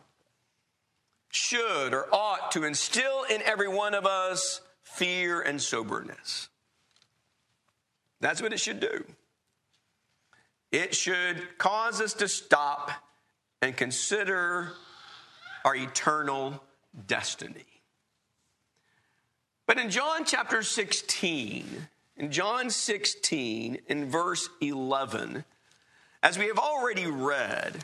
should 1.34 1.94
or 1.94 2.08
ought 2.14 2.52
to 2.52 2.64
instill 2.64 3.24
in 3.24 3.42
every 3.42 3.68
one 3.68 3.96
of 3.96 4.06
us 4.06 4.62
fear 4.84 5.42
and 5.42 5.60
soberness. 5.60 6.48
That's 8.22 8.42
what 8.42 8.54
it 8.54 8.60
should 8.60 8.80
do. 8.80 9.04
It 10.72 10.96
should 10.96 11.58
cause 11.58 12.02
us 12.02 12.14
to 12.16 12.28
stop 12.28 12.92
and 13.62 13.76
consider 13.76 14.74
our 15.66 15.76
eternal 15.76 16.64
destiny. 17.08 17.66
But 19.66 19.80
in 19.80 19.90
John 19.90 20.26
chapter 20.26 20.62
16, 20.62 21.88
in 22.18 22.32
John 22.32 22.70
16, 22.70 23.80
in 23.88 24.10
verse 24.10 24.50
11, 24.62 25.46
as 26.22 26.38
we 26.38 26.48
have 26.48 26.60
already 26.60 27.08
read, 27.08 27.84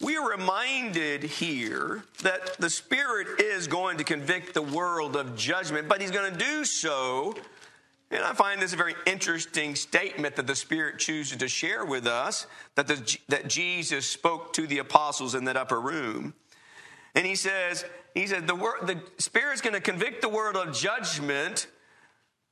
we 0.00 0.16
are 0.16 0.30
reminded 0.30 1.24
here 1.24 2.04
that 2.22 2.56
the 2.58 2.70
Spirit 2.70 3.40
is 3.40 3.66
going 3.66 3.98
to 3.98 4.04
convict 4.04 4.54
the 4.54 4.62
world 4.62 5.16
of 5.16 5.36
judgment, 5.36 5.88
but 5.88 6.00
He's 6.00 6.12
going 6.12 6.32
to 6.32 6.38
do 6.38 6.64
so. 6.64 7.34
And 8.10 8.22
I 8.22 8.32
find 8.32 8.62
this 8.62 8.72
a 8.72 8.76
very 8.76 8.94
interesting 9.06 9.74
statement 9.74 10.36
that 10.36 10.46
the 10.46 10.54
Spirit 10.54 10.98
chooses 10.98 11.36
to 11.38 11.48
share 11.48 11.84
with 11.84 12.06
us 12.06 12.46
that, 12.76 12.86
the, 12.86 13.18
that 13.28 13.48
Jesus 13.48 14.06
spoke 14.06 14.52
to 14.54 14.66
the 14.66 14.78
apostles 14.78 15.34
in 15.34 15.44
that 15.44 15.56
upper 15.56 15.80
room. 15.80 16.34
And 17.16 17.26
He 17.26 17.34
says, 17.34 17.84
He 18.14 18.28
said, 18.28 18.46
the, 18.46 18.54
word, 18.54 18.86
the 18.86 19.02
Spirit's 19.18 19.60
going 19.60 19.74
to 19.74 19.80
convict 19.80 20.22
the 20.22 20.28
world 20.28 20.56
of 20.56 20.74
judgment 20.74 21.66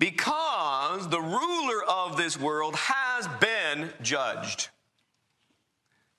because 0.00 1.08
the 1.08 1.20
ruler 1.20 1.84
of 1.88 2.16
this 2.16 2.38
world 2.38 2.74
has 2.74 3.28
been 3.40 3.90
judged. 4.02 4.68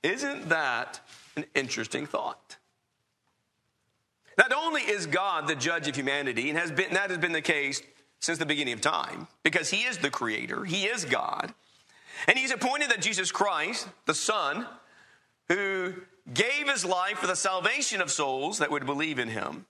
Isn't 0.04 0.50
that 0.50 1.00
an 1.36 1.46
interesting 1.56 2.06
thought? 2.06 2.58
Not 4.38 4.54
only 4.54 4.82
is 4.82 5.08
God 5.08 5.48
the 5.48 5.56
judge 5.56 5.88
of 5.88 5.96
humanity, 5.96 6.50
and 6.50 6.60
has 6.60 6.72
been, 6.72 6.94
that 6.94 7.10
has 7.10 7.18
been 7.18 7.32
the 7.32 7.42
case 7.42 7.82
since 8.20 8.38
the 8.38 8.46
beginning 8.46 8.74
of 8.74 8.82
time, 8.82 9.27
because 9.44 9.70
He 9.70 9.84
is 9.84 9.98
the 9.98 10.10
creator, 10.10 10.63
He 10.63 10.86
is 10.86 11.06
God, 11.06 11.54
and 12.27 12.38
He's 12.38 12.51
appointed 12.51 12.89
that 12.92 13.01
Jesus 13.01 13.32
Christ, 13.32 13.88
the 14.06 14.13
Son, 14.13 14.68
who 15.48 15.94
gave 16.32 16.70
His 16.70 16.86
life 16.86 17.18
for 17.18 17.27
the 17.27 17.36
salvation 17.36 18.01
of 18.01 18.12
souls 18.12 18.60
that 18.60 18.72
would 18.72 18.86
believe 18.86 19.18
in 19.18 19.30
Him, 19.30 19.66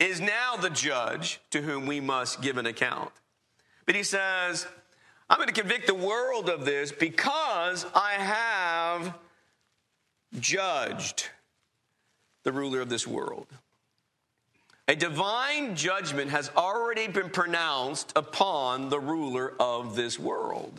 is 0.00 0.20
now 0.20 0.56
the 0.56 0.70
judge 0.70 1.40
to 1.50 1.62
whom 1.62 1.86
we 1.86 2.00
must 2.00 2.42
give 2.42 2.56
an 2.56 2.66
account. 2.66 3.12
But 3.86 3.94
He 3.94 4.02
says, 4.02 4.66
I'm 5.30 5.38
going 5.38 5.48
to 5.48 5.60
convict 5.60 5.86
the 5.86 5.94
world 5.94 6.48
of 6.48 6.64
this 6.64 6.90
because 6.90 7.86
I 7.94 8.12
have 8.12 9.14
judged 10.38 11.28
the 12.42 12.52
ruler 12.52 12.80
of 12.80 12.88
this 12.88 13.06
world. 13.06 13.46
A 14.88 14.96
divine 14.96 15.76
judgment 15.76 16.30
has 16.30 16.50
already 16.56 17.06
been 17.06 17.30
pronounced 17.30 18.12
upon 18.16 18.88
the 18.88 18.98
ruler 18.98 19.54
of 19.60 19.94
this 19.94 20.18
world. 20.18 20.78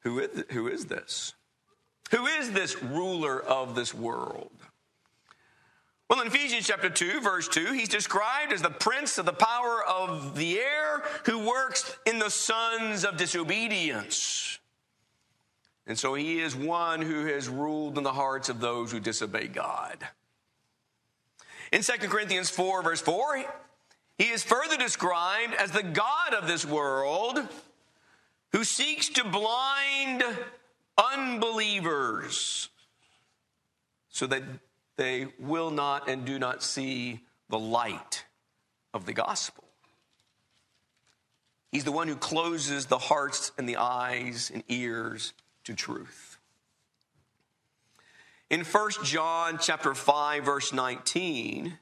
Who 0.00 0.20
is, 0.20 0.44
who 0.50 0.68
is 0.68 0.86
this? 0.86 1.34
Who 2.10 2.26
is 2.26 2.50
this 2.52 2.82
ruler 2.82 3.40
of 3.40 3.74
this 3.74 3.94
world? 3.94 4.50
Well, 6.08 6.22
in 6.22 6.26
Ephesians 6.26 6.66
chapter 6.66 6.90
2, 6.90 7.20
verse 7.20 7.46
2, 7.46 7.72
he's 7.72 7.88
described 7.88 8.52
as 8.52 8.62
the 8.62 8.70
prince 8.70 9.18
of 9.18 9.26
the 9.26 9.32
power 9.32 9.84
of 9.84 10.34
the 10.34 10.58
air 10.58 11.02
who 11.26 11.46
works 11.46 11.96
in 12.04 12.18
the 12.18 12.30
sons 12.30 13.04
of 13.04 13.16
disobedience. 13.16 14.58
And 15.90 15.98
so 15.98 16.14
he 16.14 16.38
is 16.38 16.54
one 16.54 17.02
who 17.02 17.26
has 17.26 17.48
ruled 17.48 17.98
in 17.98 18.04
the 18.04 18.12
hearts 18.12 18.48
of 18.48 18.60
those 18.60 18.92
who 18.92 19.00
disobey 19.00 19.48
God. 19.48 19.98
In 21.72 21.82
2 21.82 21.92
Corinthians 22.08 22.48
4, 22.48 22.84
verse 22.84 23.00
4, 23.00 23.44
he 24.16 24.28
is 24.28 24.44
further 24.44 24.76
described 24.76 25.52
as 25.54 25.72
the 25.72 25.82
God 25.82 26.34
of 26.38 26.46
this 26.46 26.64
world 26.64 27.40
who 28.52 28.62
seeks 28.62 29.08
to 29.08 29.24
blind 29.24 30.22
unbelievers 30.96 32.68
so 34.10 34.28
that 34.28 34.44
they 34.94 35.26
will 35.40 35.72
not 35.72 36.08
and 36.08 36.24
do 36.24 36.38
not 36.38 36.62
see 36.62 37.18
the 37.48 37.58
light 37.58 38.26
of 38.94 39.06
the 39.06 39.12
gospel. 39.12 39.64
He's 41.72 41.82
the 41.82 41.90
one 41.90 42.06
who 42.06 42.14
closes 42.14 42.86
the 42.86 42.98
hearts 42.98 43.50
and 43.58 43.68
the 43.68 43.78
eyes 43.78 44.52
and 44.54 44.62
ears 44.68 45.32
to 45.64 45.74
truth. 45.74 46.38
In 48.48 48.64
1 48.64 48.90
John 49.04 49.58
chapter 49.60 49.94
5 49.94 50.44
verse 50.44 50.72
19, 50.72 51.78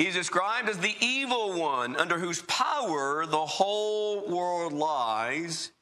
He's 0.00 0.14
described 0.14 0.70
as 0.70 0.78
the 0.78 0.96
evil 1.02 1.52
one 1.52 1.94
under 1.94 2.18
whose 2.18 2.40
power 2.44 3.26
the 3.26 3.44
whole 3.44 4.26
world 4.26 4.72
lies. 4.72 5.72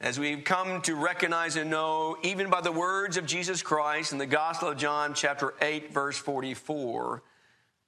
As 0.00 0.18
we've 0.18 0.42
come 0.42 0.82
to 0.82 0.96
recognize 0.96 1.54
and 1.54 1.70
know, 1.70 2.16
even 2.24 2.50
by 2.50 2.60
the 2.60 2.72
words 2.72 3.16
of 3.16 3.24
Jesus 3.24 3.62
Christ 3.62 4.10
in 4.10 4.18
the 4.18 4.26
Gospel 4.26 4.70
of 4.70 4.78
John, 4.78 5.14
chapter 5.14 5.54
8, 5.62 5.94
verse 5.94 6.18
44, 6.18 7.22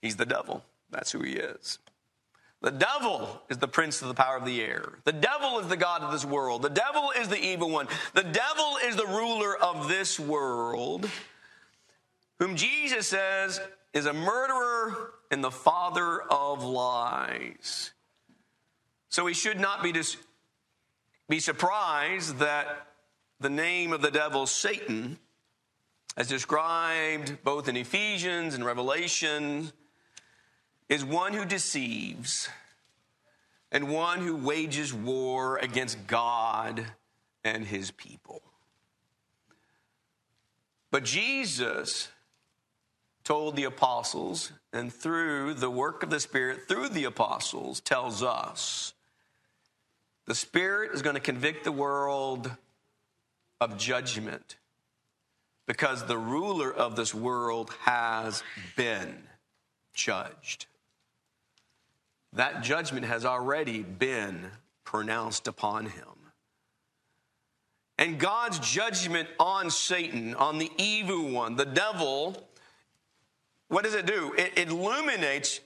he's 0.00 0.14
the 0.14 0.26
devil. 0.26 0.62
That's 0.92 1.11
who 1.11 1.23
he 1.23 1.33
is. 1.33 1.80
The 2.66 2.73
devil 2.73 3.42
is 3.49 3.58
the 3.58 3.68
prince 3.68 4.02
of 4.02 4.08
the 4.08 4.14
power 4.14 4.37
of 4.37 4.44
the 4.44 4.61
air. 4.61 4.99
The 5.04 5.12
devil 5.12 5.61
is 5.61 5.68
the 5.68 5.76
God 5.76 6.02
of 6.02 6.11
this 6.11 6.25
world. 6.25 6.62
The 6.62 6.68
devil 6.68 7.12
is 7.16 7.28
the 7.28 7.38
evil 7.38 7.70
one. 7.70 7.87
The 8.12 8.25
devil 8.25 8.78
is 8.85 8.96
the 8.96 9.06
ruler 9.06 9.56
of 9.56 9.87
this 9.87 10.18
world, 10.18 11.08
whom 12.40 12.56
Jesus 12.56 13.06
says 13.06 13.61
is 13.92 14.06
a 14.06 14.12
murderer 14.12 15.12
and 15.30 15.44
the 15.44 15.50
father 15.52 16.20
of 16.23 16.64
lies. 16.64 17.92
So 19.11 19.23
we 19.23 19.32
should 19.32 19.61
not 19.61 19.85
be 19.85 19.92
dis- 19.92 20.16
be 21.28 21.38
surprised 21.38 22.38
that 22.38 22.88
the 23.38 23.49
name 23.49 23.92
of 23.92 24.02
the 24.02 24.11
devil, 24.11 24.44
Satan, 24.44 25.20
as 26.16 26.26
described 26.26 27.44
both 27.44 27.68
in 27.68 27.76
Ephesians 27.76 28.56
and 28.56 28.64
Revelation, 28.66 29.70
is 30.88 31.05
one 31.05 31.33
who 31.33 31.45
deceives 31.45 32.49
and 33.73 33.88
one 33.88 34.21
who 34.21 34.37
wages 34.37 34.95
war 34.95 35.59
against 35.59 36.07
God 36.07 36.85
and 37.45 37.66
his 37.66 37.90
people. 37.90 38.43
But 40.90 41.05
Jesus 41.05 42.09
told 43.25 43.57
the 43.57 43.64
apostles, 43.64 44.52
and 44.73 44.93
through 44.93 45.55
the 45.55 45.69
work 45.69 46.05
of 46.05 46.11
the 46.11 46.21
Spirit, 46.21 46.69
through 46.69 46.88
the 46.90 47.05
apostles, 47.05 47.81
tells 47.81 48.23
us 48.23 48.95
the 50.26 50.35
Spirit 50.35 50.93
is 50.95 51.02
going 51.02 51.14
to 51.14 51.21
convict 51.21 51.64
the 51.64 51.73
world 51.73 52.50
of 53.61 53.76
judgment 53.76 54.57
because 55.66 56.05
the 56.05 56.19
ruler 56.19 56.73
of 56.73 56.95
this 56.95 57.12
world 57.12 57.73
has 57.81 58.45
been 58.76 59.25
judged. 59.93 60.66
That 62.37 62.62
judgment 62.62 63.07
has 63.07 63.25
already 63.25 63.83
been 63.83 64.50
pronounced 64.85 65.49
upon 65.49 65.87
him. 65.87 66.05
And 67.99 68.19
God's 68.19 68.59
judgment 68.59 69.26
on 69.40 69.71
Satan, 69.71 70.35
on 70.35 70.59
the 70.59 70.71
evil 70.76 71.31
one, 71.31 71.57
the 71.57 71.64
devil, 71.64 72.47
what 73.69 73.85
does 73.85 73.95
it 73.95 74.05
do? 74.05 74.35
It, 74.37 74.59
illuminates 74.59 75.61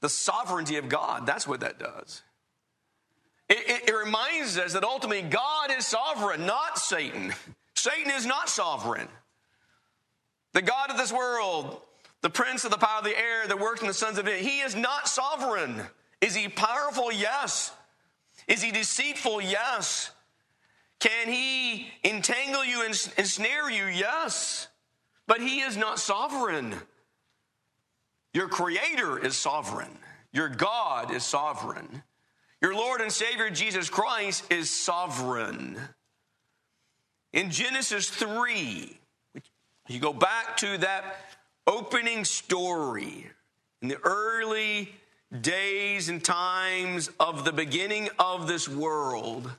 the 0.00 0.08
sovereignty 0.08 0.76
of 0.78 0.88
God. 0.88 1.26
That's 1.26 1.46
what 1.46 1.60
that 1.60 1.78
does. 1.78 2.22
It, 3.48 3.58
it, 3.68 3.88
it 3.90 3.94
reminds 3.94 4.58
us 4.58 4.72
that 4.72 4.82
ultimately 4.82 5.22
God 5.22 5.70
is 5.70 5.86
sovereign, 5.86 6.44
not 6.44 6.76
Satan. 6.76 7.32
Satan 7.76 8.10
is 8.10 8.26
not 8.26 8.48
sovereign. 8.48 9.06
The 10.54 10.62
God 10.62 10.90
of 10.90 10.96
this 10.96 11.12
world, 11.12 11.80
the 12.20 12.30
prince 12.30 12.64
of 12.64 12.72
the 12.72 12.78
power 12.78 12.98
of 12.98 13.04
the 13.04 13.16
air 13.16 13.46
that 13.46 13.60
works 13.60 13.80
in 13.80 13.86
the 13.86 13.94
sons 13.94 14.18
of 14.18 14.26
it, 14.26 14.40
he 14.40 14.58
is 14.58 14.74
not 14.74 15.06
sovereign. 15.06 15.84
Is 16.20 16.34
he 16.34 16.48
powerful? 16.48 17.12
Yes. 17.12 17.72
Is 18.46 18.62
he 18.62 18.70
deceitful? 18.70 19.42
Yes. 19.42 20.10
Can 20.98 21.28
he 21.28 21.88
entangle 22.04 22.64
you 22.64 22.84
and 22.84 22.94
ensnare 23.16 23.70
you? 23.70 23.86
Yes. 23.86 24.68
But 25.26 25.40
he 25.40 25.60
is 25.60 25.76
not 25.76 25.98
sovereign. 25.98 26.74
Your 28.34 28.48
creator 28.48 29.18
is 29.18 29.36
sovereign. 29.36 29.96
Your 30.32 30.48
God 30.48 31.12
is 31.12 31.24
sovereign. 31.24 32.02
Your 32.60 32.74
Lord 32.74 33.00
and 33.00 33.10
Savior 33.10 33.48
Jesus 33.50 33.88
Christ 33.88 34.44
is 34.52 34.68
sovereign. 34.70 35.78
In 37.32 37.50
Genesis 37.50 38.10
3, 38.10 38.98
you 39.88 39.98
go 40.00 40.12
back 40.12 40.56
to 40.58 40.78
that 40.78 41.16
opening 41.66 42.24
story 42.24 43.30
in 43.80 43.88
the 43.88 43.98
early 44.02 44.90
days 45.38 46.08
and 46.08 46.24
times 46.24 47.10
of 47.20 47.44
the 47.44 47.52
beginning 47.52 48.08
of 48.18 48.48
this 48.48 48.68
world. 48.68 49.50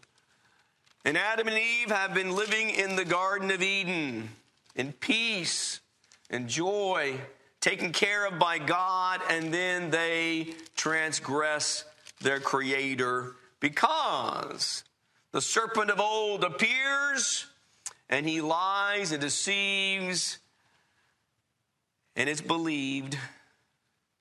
And 1.05 1.17
Adam 1.17 1.47
and 1.47 1.57
Eve 1.57 1.91
have 1.91 2.13
been 2.13 2.35
living 2.35 2.69
in 2.69 2.95
the 2.95 3.05
Garden 3.05 3.51
of 3.51 3.61
Eden 3.61 4.29
in 4.75 4.91
peace 4.91 5.79
and 6.29 6.47
joy 6.47 7.19
taken 7.61 7.91
care 7.91 8.25
of 8.25 8.39
by 8.39 8.57
God, 8.57 9.21
and 9.29 9.53
then 9.53 9.91
they 9.91 10.55
transgress 10.75 11.85
their 12.21 12.39
Creator 12.39 13.35
because 13.59 14.83
the 15.31 15.41
serpent 15.41 15.89
of 15.89 15.99
old 15.99 16.43
appears 16.43 17.45
and 18.09 18.27
he 18.27 18.41
lies 18.41 19.13
and 19.13 19.21
deceives, 19.21 20.39
and 22.15 22.29
it's 22.29 22.41
believed, 22.41 23.17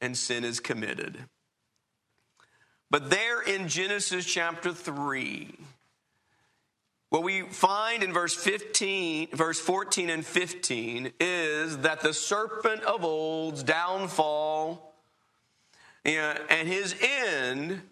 and 0.01 0.17
sin 0.17 0.45
is 0.45 0.61
committed. 0.61 1.19
But 2.91 3.09
there 3.09 3.41
in 3.41 3.69
Genesis 3.69 4.25
chapter 4.25 4.73
3, 4.73 5.55
what 7.11 7.23
we 7.23 7.43
find 7.43 8.03
in 8.03 8.13
verse 8.13 8.35
15, 8.35 9.29
verse 9.33 9.61
14 9.61 10.11
and 10.11 10.27
15 10.27 11.13
is 11.21 11.79
that 11.79 12.01
the 12.01 12.13
serpent 12.13 12.83
of 12.83 13.05
old's 13.05 13.63
downfall 13.63 14.95
and 16.05 16.69
his 16.69 16.97
end 17.01 17.83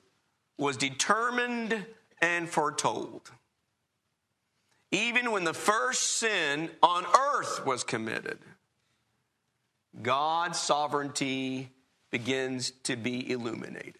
was 0.56 0.76
determined 0.76 1.84
and 2.20 2.48
foretold. 2.48 3.30
Even 4.90 5.30
when 5.30 5.44
the 5.44 5.54
first 5.54 6.18
sin 6.18 6.70
on 6.82 7.04
earth 7.04 7.64
was 7.66 7.84
committed, 7.84 8.38
God's 10.00 10.58
sovereignty 10.58 11.70
begins 12.10 12.70
to 12.84 12.96
be 12.96 13.30
illuminated. 13.30 13.94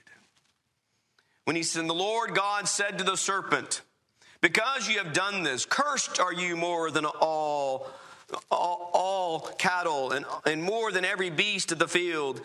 When 1.49 1.57
he 1.57 1.63
said, 1.63 1.89
The 1.89 1.95
Lord 1.95 2.35
God 2.35 2.69
said 2.69 2.99
to 2.99 3.05
the 3.05 3.17
serpent, 3.17 3.81
because 4.43 4.87
you 4.87 4.99
have 4.99 5.15
done 5.15 5.45
this, 5.45 5.65
cursed 5.65 6.21
are 6.21 6.31
you 6.31 6.59
more 6.59 6.91
than 6.91 7.07
all, 7.07 7.89
all, 8.51 8.91
all 8.93 9.41
cattle 9.57 10.13
and, 10.13 10.27
and 10.45 10.63
more 10.63 10.93
than 10.93 11.07
every 11.07 11.31
beast 11.31 11.73
of 11.73 11.79
the 11.79 11.89
field. 11.89 12.43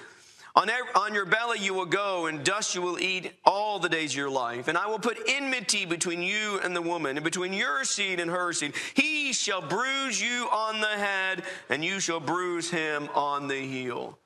On, 0.55 0.69
every, 0.69 0.89
on 0.95 1.13
your 1.13 1.25
belly 1.25 1.59
you 1.59 1.73
will 1.73 1.85
go, 1.85 2.27
and 2.27 2.45
dust 2.45 2.75
you 2.75 2.81
will 2.81 2.97
eat 2.97 3.33
all 3.43 3.77
the 3.77 3.89
days 3.89 4.11
of 4.11 4.15
your 4.15 4.29
life. 4.29 4.69
And 4.69 4.77
I 4.77 4.87
will 4.87 4.99
put 4.99 5.19
enmity 5.27 5.83
between 5.83 6.21
you 6.21 6.61
and 6.63 6.73
the 6.73 6.81
woman, 6.81 7.17
and 7.17 7.25
between 7.25 7.51
your 7.51 7.83
seed 7.83 8.21
and 8.21 8.31
her 8.31 8.53
seed. 8.53 8.71
He 8.93 9.33
shall 9.33 9.61
bruise 9.61 10.21
you 10.21 10.47
on 10.49 10.79
the 10.79 10.87
head, 10.87 11.43
and 11.69 11.83
you 11.83 11.99
shall 11.99 12.21
bruise 12.21 12.69
him 12.69 13.09
on 13.13 13.49
the 13.49 13.67
heel. 13.67 14.17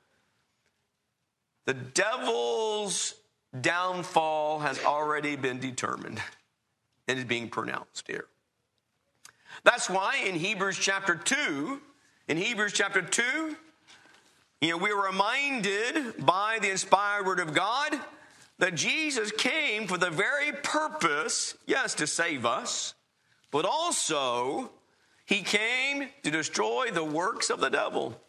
The 1.66 1.74
devil's 1.74 3.17
downfall 3.60 4.60
has 4.60 4.82
already 4.84 5.36
been 5.36 5.58
determined 5.58 6.20
and 7.06 7.18
is 7.18 7.24
being 7.24 7.48
pronounced 7.48 8.06
here. 8.06 8.26
That's 9.64 9.88
why 9.88 10.22
in 10.26 10.34
Hebrews 10.34 10.78
chapter 10.78 11.14
2, 11.14 11.80
in 12.28 12.36
Hebrews 12.36 12.72
chapter 12.72 13.02
2, 13.02 13.56
you 14.60 14.70
know, 14.70 14.76
we're 14.76 15.06
reminded 15.06 16.24
by 16.24 16.58
the 16.60 16.70
inspired 16.70 17.26
word 17.26 17.40
of 17.40 17.54
God 17.54 17.98
that 18.58 18.74
Jesus 18.74 19.30
came 19.30 19.86
for 19.86 19.96
the 19.96 20.10
very 20.10 20.52
purpose, 20.62 21.56
yes, 21.66 21.94
to 21.94 22.06
save 22.06 22.44
us, 22.44 22.94
but 23.50 23.64
also 23.64 24.70
he 25.26 25.42
came 25.42 26.08
to 26.22 26.30
destroy 26.30 26.90
the 26.90 27.04
works 27.04 27.50
of 27.50 27.60
the 27.60 27.68
devil. 27.68 28.20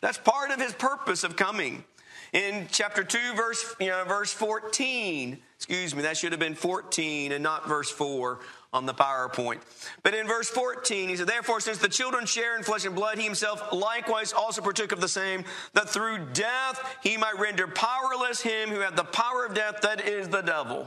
That's 0.00 0.18
part 0.18 0.50
of 0.50 0.60
his 0.60 0.74
purpose 0.74 1.24
of 1.24 1.36
coming. 1.36 1.84
In 2.34 2.66
chapter 2.70 3.04
2, 3.04 3.34
verse, 3.34 3.74
you 3.80 3.86
know, 3.86 4.04
verse 4.04 4.32
14, 4.32 5.38
Excuse 5.56 5.94
me, 5.94 6.02
that 6.02 6.18
should 6.18 6.32
have 6.32 6.40
been 6.40 6.54
14 6.54 7.32
and 7.32 7.42
not 7.42 7.66
verse 7.66 7.90
4 7.90 8.40
on 8.74 8.84
the 8.84 8.92
PowerPoint. 8.92 9.60
But 10.02 10.12
in 10.12 10.26
verse 10.26 10.50
14, 10.50 11.08
he 11.08 11.16
said, 11.16 11.26
Therefore, 11.26 11.60
since 11.60 11.78
the 11.78 11.88
children 11.88 12.26
share 12.26 12.56
in 12.58 12.64
flesh 12.64 12.84
and 12.84 12.94
blood, 12.94 13.16
he 13.16 13.24
himself 13.24 13.72
likewise 13.72 14.34
also 14.34 14.60
partook 14.60 14.92
of 14.92 15.00
the 15.00 15.08
same, 15.08 15.44
that 15.72 15.88
through 15.88 16.18
death 16.34 16.98
he 17.02 17.16
might 17.16 17.38
render 17.38 17.66
powerless 17.66 18.42
him 18.42 18.68
who 18.68 18.80
had 18.80 18.94
the 18.94 19.04
power 19.04 19.46
of 19.46 19.54
death, 19.54 19.80
that 19.80 20.06
is 20.06 20.28
the 20.28 20.42
devil. 20.42 20.86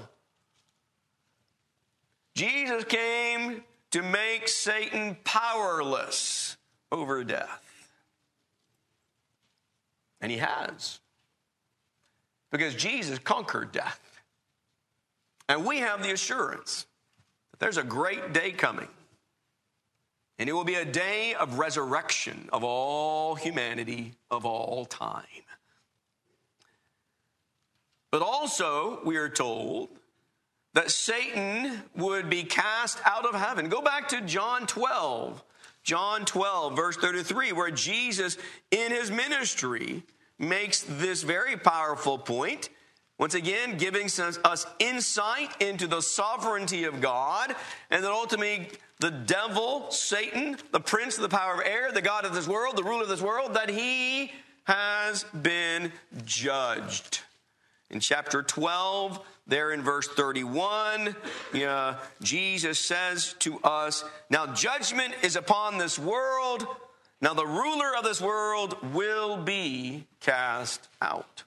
Jesus 2.36 2.83
came 2.83 3.63
to 3.91 4.03
make 4.03 4.47
Satan 4.47 5.17
powerless 5.23 6.57
over 6.91 7.23
death. 7.23 7.63
And 10.21 10.31
he 10.31 10.38
has. 10.38 10.99
Because 12.51 12.75
Jesus 12.75 13.19
conquered 13.19 13.71
death. 13.71 13.99
And 15.49 15.65
we 15.65 15.79
have 15.79 16.03
the 16.03 16.12
assurance 16.12 16.86
that 17.51 17.60
there's 17.60 17.77
a 17.77 17.83
great 17.83 18.33
day 18.33 18.51
coming. 18.51 18.88
And 20.39 20.47
it 20.47 20.53
will 20.53 20.63
be 20.63 20.75
a 20.75 20.86
day 20.86 21.33
of 21.33 21.57
resurrection 21.57 22.49
of 22.53 22.63
all 22.63 23.36
humanity 23.36 24.13
of 24.29 24.45
all 24.45 24.86
time. 24.86 25.23
But 28.12 28.21
also, 28.21 28.99
we 29.03 29.17
are 29.17 29.29
told 29.29 29.89
that 30.73 30.91
Satan 30.91 31.81
would 31.95 32.29
be 32.29 32.43
cast 32.43 32.99
out 33.03 33.25
of 33.25 33.33
heaven. 33.33 33.67
Go 33.67 33.81
back 33.81 34.10
to 34.10 34.21
John 34.21 34.67
12, 34.67 35.43
John 35.83 36.23
12, 36.23 36.75
verse 36.75 36.97
33, 36.97 37.51
where 37.51 37.71
Jesus, 37.71 38.38
in 38.71 38.91
his 38.91 39.10
ministry, 39.10 40.03
makes 40.39 40.82
this 40.82 41.23
very 41.23 41.58
powerful 41.58 42.17
point. 42.17 42.69
Once 43.17 43.34
again, 43.34 43.78
giving 43.78 44.06
us 44.06 44.67
insight 44.78 45.62
into 45.62 45.88
the 45.88 46.02
sovereignty 46.02 46.84
of 46.84 47.02
God, 47.02 47.56
and 47.89 48.04
that 48.04 48.12
ultimately 48.12 48.69
the 49.00 49.10
devil, 49.10 49.89
Satan, 49.89 50.58
the 50.71 50.80
prince 50.80 51.17
of 51.17 51.23
the 51.23 51.30
power 51.30 51.56
of 51.56 51.62
air, 51.62 51.91
the 51.91 52.02
God 52.02 52.26
of 52.26 52.36
this 52.36 52.47
world, 52.47 52.76
the 52.76 52.84
ruler 52.84 53.04
of 53.04 53.10
this 53.10 53.21
world, 53.21 53.56
that 53.56 53.69
he 53.69 54.32
has 54.65 55.23
been 55.41 55.91
judged. 56.26 57.21
In 57.89 58.00
chapter 58.00 58.43
12, 58.43 59.19
there 59.47 59.71
in 59.71 59.82
verse 59.82 60.08
31, 60.10 61.15
uh, 61.56 61.95
Jesus 62.21 62.80
says 62.80 63.34
to 63.39 63.60
us, 63.60 64.04
Now 64.30 64.47
judgment 64.47 65.13
is 65.23 65.36
upon 65.36 65.78
this 65.78 65.97
world. 65.97 66.67
Now 67.21 67.34
the 67.34 67.45
ruler 67.45 67.95
of 67.97 68.03
this 68.03 68.21
world 68.21 68.77
will 68.93 69.38
be 69.38 70.06
cast 70.19 70.88
out. 71.01 71.43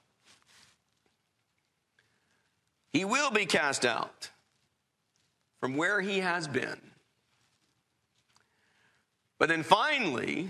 He 2.91 3.05
will 3.05 3.31
be 3.31 3.45
cast 3.45 3.85
out 3.85 4.29
from 5.59 5.77
where 5.77 6.01
he 6.01 6.19
has 6.19 6.47
been. 6.47 6.79
But 9.39 9.49
then 9.49 9.63
finally, 9.63 10.49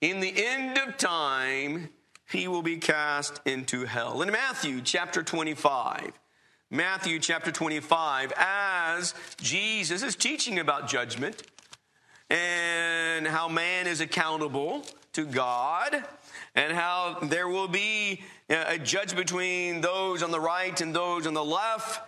in 0.00 0.20
the 0.20 0.32
end 0.36 0.78
of 0.78 0.98
time, 0.98 1.88
he 2.30 2.46
will 2.46 2.62
be 2.62 2.76
cast 2.76 3.40
into 3.46 3.86
hell. 3.86 4.20
In 4.20 4.30
Matthew 4.30 4.82
chapter 4.82 5.22
25, 5.22 6.12
Matthew 6.70 7.18
chapter 7.18 7.50
25, 7.50 8.32
as 8.36 9.14
Jesus 9.40 10.02
is 10.02 10.14
teaching 10.14 10.58
about 10.58 10.86
judgment 10.86 11.42
and 12.30 13.26
how 13.26 13.48
man 13.48 13.86
is 13.86 14.00
accountable 14.00 14.84
to 15.12 15.24
God 15.24 16.04
and 16.54 16.72
how 16.72 17.18
there 17.22 17.48
will 17.48 17.68
be 17.68 18.22
uh, 18.50 18.64
a 18.68 18.78
judgment 18.78 19.26
between 19.26 19.80
those 19.80 20.22
on 20.22 20.30
the 20.30 20.40
right 20.40 20.80
and 20.80 20.94
those 20.94 21.26
on 21.26 21.34
the 21.34 21.44
left, 21.44 22.00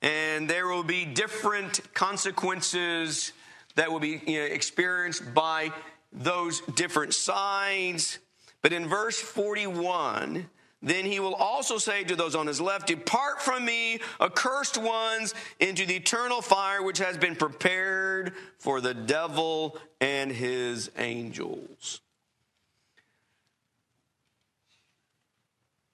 and 0.00 0.48
there 0.48 0.66
will 0.66 0.82
be 0.82 1.04
different 1.04 1.80
consequences 1.94 3.32
that 3.76 3.90
will 3.90 4.00
be 4.00 4.20
you 4.26 4.40
know, 4.40 4.44
experienced 4.44 5.34
by 5.34 5.70
those 6.12 6.60
different 6.74 7.14
sides. 7.14 8.18
But 8.60 8.72
in 8.72 8.88
verse 8.88 9.20
41, 9.20 10.48
then 10.82 11.04
he 11.04 11.20
will 11.20 11.34
also 11.34 11.78
say 11.78 12.02
to 12.04 12.16
those 12.16 12.34
on 12.34 12.48
his 12.48 12.60
left, 12.60 12.88
Depart 12.88 13.40
from 13.40 13.64
me, 13.64 14.00
accursed 14.20 14.76
ones, 14.76 15.34
into 15.60 15.86
the 15.86 15.94
eternal 15.94 16.42
fire 16.42 16.82
which 16.82 16.98
has 16.98 17.16
been 17.16 17.36
prepared 17.36 18.34
for 18.58 18.80
the 18.80 18.92
devil 18.92 19.78
and 20.00 20.32
his 20.32 20.90
angels. 20.98 22.00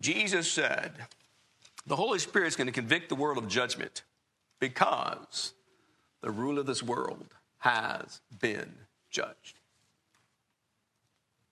Jesus 0.01 0.51
said, 0.51 0.93
The 1.87 1.97
Holy 1.97 2.19
Spirit 2.19 2.47
is 2.47 2.57
going 2.57 2.69
to 2.69 2.73
convict 2.73 3.11
the 3.11 3.15
world 3.15 3.37
of 3.37 3.47
judgment 3.47 4.05
because 4.59 5.53
the 6.23 6.31
rule 6.31 6.59
of 6.59 6.65
this 6.67 6.83
world 6.83 7.27
has 7.59 8.23
been 8.41 8.73
judged. 9.11 9.59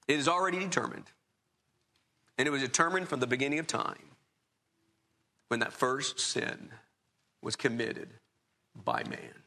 It 0.08 0.18
is 0.18 0.28
already 0.28 0.58
determined. 0.58 1.04
And 2.38 2.46
it 2.46 2.50
was 2.50 2.60
determined 2.60 3.08
from 3.08 3.20
the 3.20 3.26
beginning 3.26 3.58
of 3.58 3.66
time 3.66 4.10
when 5.48 5.60
that 5.60 5.72
first 5.72 6.20
sin 6.20 6.70
was 7.42 7.56
committed 7.56 8.08
by 8.74 9.02
man. 9.04 9.42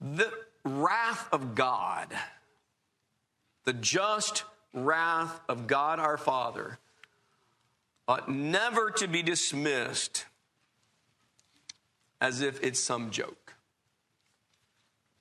The 0.00 0.32
wrath 0.64 1.28
of 1.32 1.54
God, 1.54 2.08
the 3.64 3.72
just 3.72 4.44
wrath 4.72 5.40
of 5.48 5.66
God 5.66 5.98
our 5.98 6.16
Father, 6.16 6.78
ought 8.06 8.28
never 8.28 8.90
to 8.92 9.08
be 9.08 9.22
dismissed 9.22 10.26
as 12.20 12.40
if 12.40 12.62
it's 12.62 12.80
some 12.80 13.10
joke. 13.10 13.54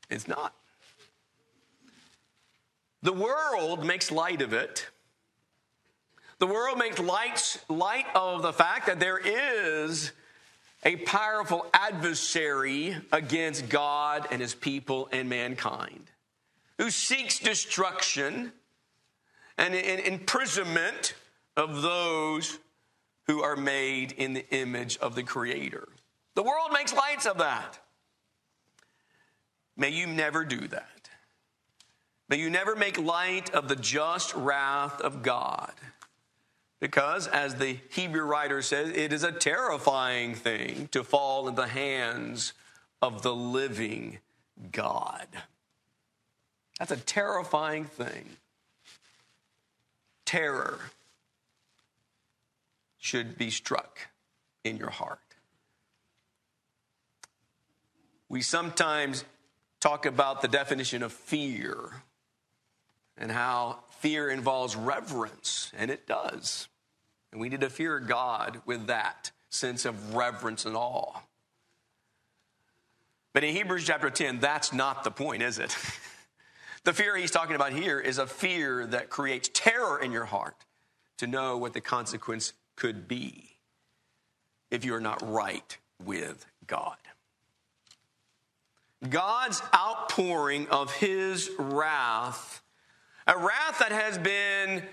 It's 0.10 0.28
not. 0.28 0.54
The 3.08 3.14
world 3.14 3.86
makes 3.86 4.12
light 4.12 4.42
of 4.42 4.52
it. 4.52 4.86
The 6.40 6.46
world 6.46 6.78
makes 6.78 7.00
light, 7.00 7.58
light 7.70 8.06
of 8.14 8.42
the 8.42 8.52
fact 8.52 8.88
that 8.88 9.00
there 9.00 9.18
is 9.18 10.12
a 10.84 10.98
powerful 10.98 11.68
adversary 11.74 12.98
against 13.14 13.70
God 13.70 14.28
and 14.30 14.42
his 14.42 14.54
people 14.54 15.08
and 15.14 15.30
mankind 15.30 16.12
who 16.80 16.90
seeks 16.90 17.40
destruction 17.40 18.52
and 19.58 19.74
imprisonment 19.74 21.14
of 21.56 21.82
those 21.82 22.60
who 23.28 23.42
are 23.42 23.56
made 23.56 24.12
in 24.12 24.34
the 24.34 24.46
image 24.54 24.98
of 24.98 25.16
the 25.16 25.24
Creator. 25.24 25.88
The 26.36 26.44
world 26.44 26.72
makes 26.74 26.94
lights 26.94 27.26
of 27.26 27.38
that. 27.38 27.80
May 29.78 29.92
you 29.92 30.08
never 30.08 30.44
do 30.44 30.68
that. 30.68 30.97
May 32.30 32.38
you 32.38 32.50
never 32.50 32.76
make 32.76 33.00
light 33.00 33.54
of 33.54 33.68
the 33.68 33.76
just 33.76 34.34
wrath 34.36 35.00
of 35.02 35.24
God. 35.24 35.72
Because, 36.80 37.28
as 37.28 37.56
the 37.56 37.78
Hebrew 37.90 38.24
writer 38.24 38.62
says, 38.62 38.90
it 38.90 39.12
is 39.12 39.24
a 39.24 39.32
terrifying 39.32 40.36
thing 40.36 40.90
to 40.92 41.04
fall 41.04 41.48
in 41.48 41.56
the 41.56 41.68
hands 41.68 42.54
of 43.02 43.24
the 43.24 43.34
living 43.34 44.20
God. 44.72 45.28
That's 46.78 46.92
a 46.92 46.98
terrifying 46.98 47.86
thing. 47.86 48.38
Terror 50.26 50.80
should 53.00 53.38
be 53.38 53.50
struck 53.50 54.00
in 54.64 54.78
your 54.78 54.90
heart. 54.90 55.20
We 58.30 58.42
sometimes 58.42 59.24
talk 59.80 60.06
about 60.06 60.42
the 60.42 60.48
definition 60.48 61.02
of 61.02 61.14
fear 61.14 62.04
and 63.18 63.32
how 63.32 63.80
fear 64.00 64.30
involves 64.30 64.76
reverence, 64.76 65.72
and 65.78 65.90
it 65.90 66.08
does. 66.08 66.68
And 67.32 67.42
we 67.42 67.50
need 67.50 67.62
to 67.62 67.70
fear 67.70 68.00
God 68.00 68.62
with 68.66 68.88
that 68.88 69.32
sense 69.50 69.86
of 69.86 70.16
reverence 70.16 70.66
and 70.66 70.76
awe. 70.76 71.22
But 73.34 73.44
in 73.44 73.54
Hebrews 73.54 73.86
chapter 73.86 74.10
10, 74.10 74.40
that's 74.40 74.74
not 74.74 75.04
the 75.04 75.12
point, 75.12 75.44
is 75.44 75.60
it? 75.60 75.76
the 76.84 76.94
fear 76.94 77.16
he's 77.16 77.32
talking 77.32 77.56
about 77.56 77.74
here 77.74 78.00
is 78.00 78.18
a 78.18 78.28
fear 78.28 78.86
that 78.88 79.10
creates 79.10 79.50
terror 79.54 80.00
in 80.00 80.12
your 80.12 80.26
heart 80.26 80.66
to 81.18 81.28
know 81.28 81.58
what 81.58 81.74
the 81.74 81.82
consequence 81.82 82.54
could 82.76 83.08
be 83.08 83.58
if 84.72 84.86
you 84.86 84.94
are 84.96 85.02
not 85.02 85.22
right 85.22 85.78
with 86.04 86.46
God. 86.66 86.98
God's 89.08 89.62
outpouring 89.76 90.68
of 90.70 90.92
his 90.94 91.52
wrath 91.60 92.62
a 93.28 93.38
wrath 93.38 93.80
that 93.80 93.92
has 93.92 94.18
been 94.18 94.84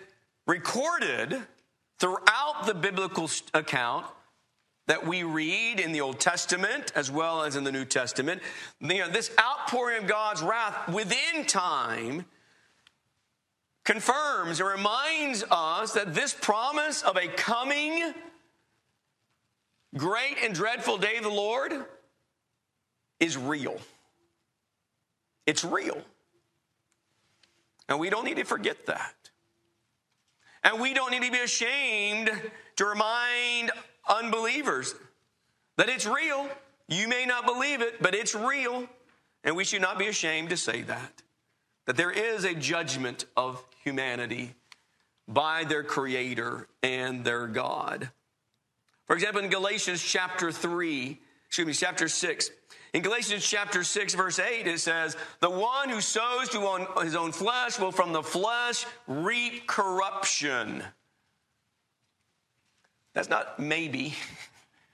recorded 0.46 1.40
throughout 1.98 2.66
the 2.66 2.74
biblical 2.74 3.30
account 3.54 4.06
that 4.86 5.06
we 5.06 5.22
read 5.22 5.80
in 5.80 5.92
the 5.92 6.00
Old 6.00 6.20
Testament 6.20 6.92
as 6.94 7.10
well 7.10 7.42
as 7.42 7.56
in 7.56 7.64
the 7.64 7.72
New 7.72 7.84
Testament. 7.84 8.42
You 8.80 8.98
know, 8.98 9.08
this 9.08 9.30
outpouring 9.40 10.02
of 10.02 10.06
God's 10.06 10.42
wrath 10.42 10.88
within 10.88 11.46
time 11.46 12.26
confirms 13.84 14.60
and 14.60 14.68
reminds 14.68 15.44
us 15.50 15.92
that 15.92 16.14
this 16.14 16.34
promise 16.34 17.02
of 17.02 17.16
a 17.16 17.28
coming 17.28 18.12
great 19.96 20.36
and 20.42 20.54
dreadful 20.54 20.98
day 20.98 21.16
of 21.16 21.22
the 21.22 21.30
Lord 21.30 21.72
is 23.20 23.38
real. 23.38 23.78
It's 25.46 25.64
real. 25.64 26.02
And 27.88 27.98
we 27.98 28.10
don't 28.10 28.24
need 28.24 28.36
to 28.36 28.44
forget 28.44 28.86
that. 28.86 29.14
And 30.62 30.80
we 30.80 30.94
don't 30.94 31.10
need 31.10 31.22
to 31.22 31.30
be 31.30 31.40
ashamed 31.40 32.30
to 32.76 32.84
remind 32.84 33.70
unbelievers 34.08 34.94
that 35.76 35.88
it's 35.88 36.06
real. 36.06 36.48
You 36.88 37.08
may 37.08 37.26
not 37.26 37.44
believe 37.44 37.82
it, 37.82 38.02
but 38.02 38.14
it's 38.14 38.34
real. 38.34 38.88
And 39.42 39.56
we 39.56 39.64
should 39.64 39.82
not 39.82 39.98
be 39.98 40.06
ashamed 40.06 40.50
to 40.50 40.56
say 40.56 40.82
that. 40.82 41.22
That 41.86 41.96
there 41.96 42.10
is 42.10 42.44
a 42.44 42.54
judgment 42.54 43.26
of 43.36 43.62
humanity 43.82 44.54
by 45.28 45.64
their 45.64 45.82
Creator 45.82 46.66
and 46.82 47.24
their 47.24 47.46
God. 47.46 48.10
For 49.06 49.14
example, 49.14 49.42
in 49.42 49.50
Galatians 49.50 50.02
chapter 50.02 50.50
3, 50.50 51.20
excuse 51.46 51.66
me, 51.66 51.74
chapter 51.74 52.08
6, 52.08 52.50
in 52.94 53.02
Galatians 53.02 53.44
chapter 53.44 53.82
6, 53.82 54.14
verse 54.14 54.38
8, 54.38 54.68
it 54.68 54.78
says, 54.78 55.16
The 55.40 55.50
one 55.50 55.88
who 55.88 56.00
sows 56.00 56.48
to 56.50 56.86
his 57.02 57.16
own 57.16 57.32
flesh 57.32 57.78
will 57.80 57.90
from 57.90 58.12
the 58.12 58.22
flesh 58.22 58.86
reap 59.08 59.66
corruption. 59.66 60.84
That's 63.12 63.28
not 63.28 63.58
maybe. 63.58 64.14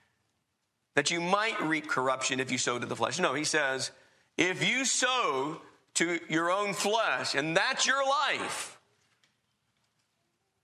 that 0.94 1.10
you 1.10 1.20
might 1.20 1.60
reap 1.62 1.88
corruption 1.88 2.40
if 2.40 2.50
you 2.50 2.56
sow 2.56 2.78
to 2.78 2.86
the 2.86 2.96
flesh. 2.96 3.20
No, 3.20 3.34
he 3.34 3.44
says, 3.44 3.90
if 4.38 4.66
you 4.66 4.86
sow 4.86 5.60
to 5.94 6.20
your 6.30 6.50
own 6.50 6.72
flesh, 6.72 7.34
and 7.34 7.54
that's 7.54 7.86
your 7.86 8.02
life, 8.08 8.80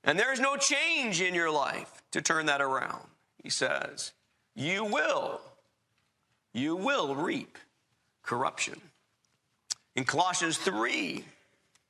and 0.05 0.19
there's 0.19 0.41
no 0.41 0.57
change 0.57 1.21
in 1.21 1.35
your 1.35 1.51
life 1.51 2.03
to 2.13 2.23
turn 2.23 2.47
that 2.47 2.63
around, 2.63 3.07
he 3.43 3.51
says, 3.51 4.13
you 4.55 4.85
will 4.85 5.43
you 6.57 6.75
will 6.75 7.15
reap 7.15 7.59
corruption. 8.23 8.81
In 9.95 10.05
Colossians 10.05 10.57
3, 10.59 11.25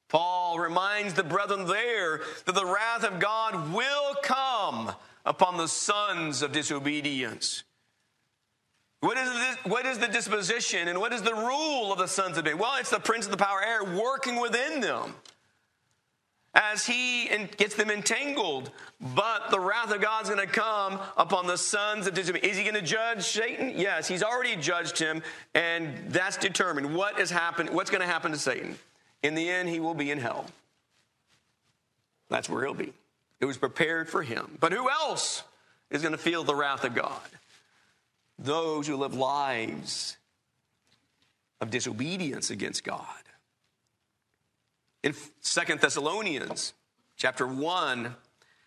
Paul 0.09 0.59
reminds 0.59 1.15
the 1.15 1.25
brethren 1.25 1.67
there 1.67 2.21
that 2.45 2.55
the 2.55 2.67
wrath 2.67 3.05
of 3.05 3.19
God 3.19 3.73
will 3.73 4.15
come 4.23 4.93
upon 5.25 5.57
the 5.57 5.69
sons 5.69 6.43
of 6.43 6.53
disobedience. 6.53 7.65
What 9.01 9.19
is, 9.19 9.29
the, 9.29 9.69
what 9.69 9.87
is 9.87 9.99
the 9.99 10.09
disposition 10.09 10.89
and 10.89 11.01
what 11.01 11.13
is 11.13 11.23
the 11.23 11.35
rule 11.35 11.93
of 11.93 11.99
the 11.99 12.09
sons 12.09 12.39
of 12.39 12.45
disobedience? 12.45 12.61
Well, 12.61 12.81
it's 12.81 12.91
the 12.91 13.01
prince 13.01 13.27
of 13.27 13.31
the 13.31 13.37
power 13.37 13.63
air 13.63 13.85
working 13.85 14.41
within 14.41 14.81
them 14.81 15.15
as 16.57 16.87
he 16.87 17.29
gets 17.59 17.75
them 17.75 17.91
entangled. 17.91 18.71
But 18.99 19.51
the 19.51 19.61
wrath 19.61 19.93
of 19.93 20.01
God's 20.01 20.31
going 20.31 20.41
to 20.41 20.53
come 20.53 20.99
upon 21.19 21.47
the 21.47 21.59
sons 21.59 22.07
of 22.07 22.15
disobedience. 22.15 22.53
Is 22.53 22.59
he 22.59 22.65
going 22.65 22.83
to 22.83 22.83
judge 22.83 23.23
Satan? 23.23 23.75
Yes, 23.77 24.09
he's 24.09 24.23
already 24.23 24.57
judged 24.57 24.99
him, 24.99 25.23
and 25.55 25.95
that's 26.09 26.39
determined. 26.39 26.95
What 26.95 27.21
is 27.21 27.31
happen, 27.31 27.69
What's 27.69 27.91
going 27.91 28.01
to 28.01 28.07
happen 28.07 28.33
to 28.33 28.39
Satan? 28.39 28.77
In 29.23 29.35
the 29.35 29.49
end, 29.49 29.69
he 29.69 29.81
will 29.81 29.95
be 29.95 30.11
in 30.11 30.19
hell. 30.19 30.47
That's 32.31 32.49
where 32.49 32.65
he'll 32.65 32.75
be. 32.75 32.93
It 33.39 33.45
was 33.45 33.59
prepared 33.59 34.09
for 34.09 34.23
him. 34.23 34.57
But 34.59 34.73
who 34.73 34.89
else 34.89 35.43
is 35.91 36.01
going 36.01 36.13
to 36.13 36.19
feel 36.19 36.43
the 36.43 36.55
wrath 36.55 36.85
of 36.85 36.95
God? 36.95 37.21
Those 38.39 38.87
who 38.87 38.97
live 38.97 39.15
lives 39.15 40.17
of 41.61 41.71
disobedience 41.71 42.51
against 42.51 42.83
God. 42.83 43.26
In 45.07 45.15
Second 45.41 45.81
Thessalonians 45.81 46.73
chapter 47.17 47.47
1, 47.47 48.13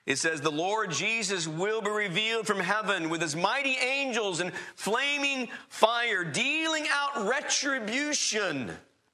it 0.05 0.19
says, 0.19 0.39
The 0.39 0.49
Lord 0.49 0.89
Jesus 0.89 1.49
will 1.49 1.81
be 1.81 1.89
revealed 1.89 2.47
from 2.47 2.61
heaven 2.61 3.09
with 3.09 3.21
his 3.21 3.35
mighty 3.35 3.75
angels 3.75 4.39
and 4.39 4.53
flaming 4.77 5.49
fire, 5.67 6.23
dealing 6.23 6.85
out 6.89 7.27
retribution. 7.27 8.71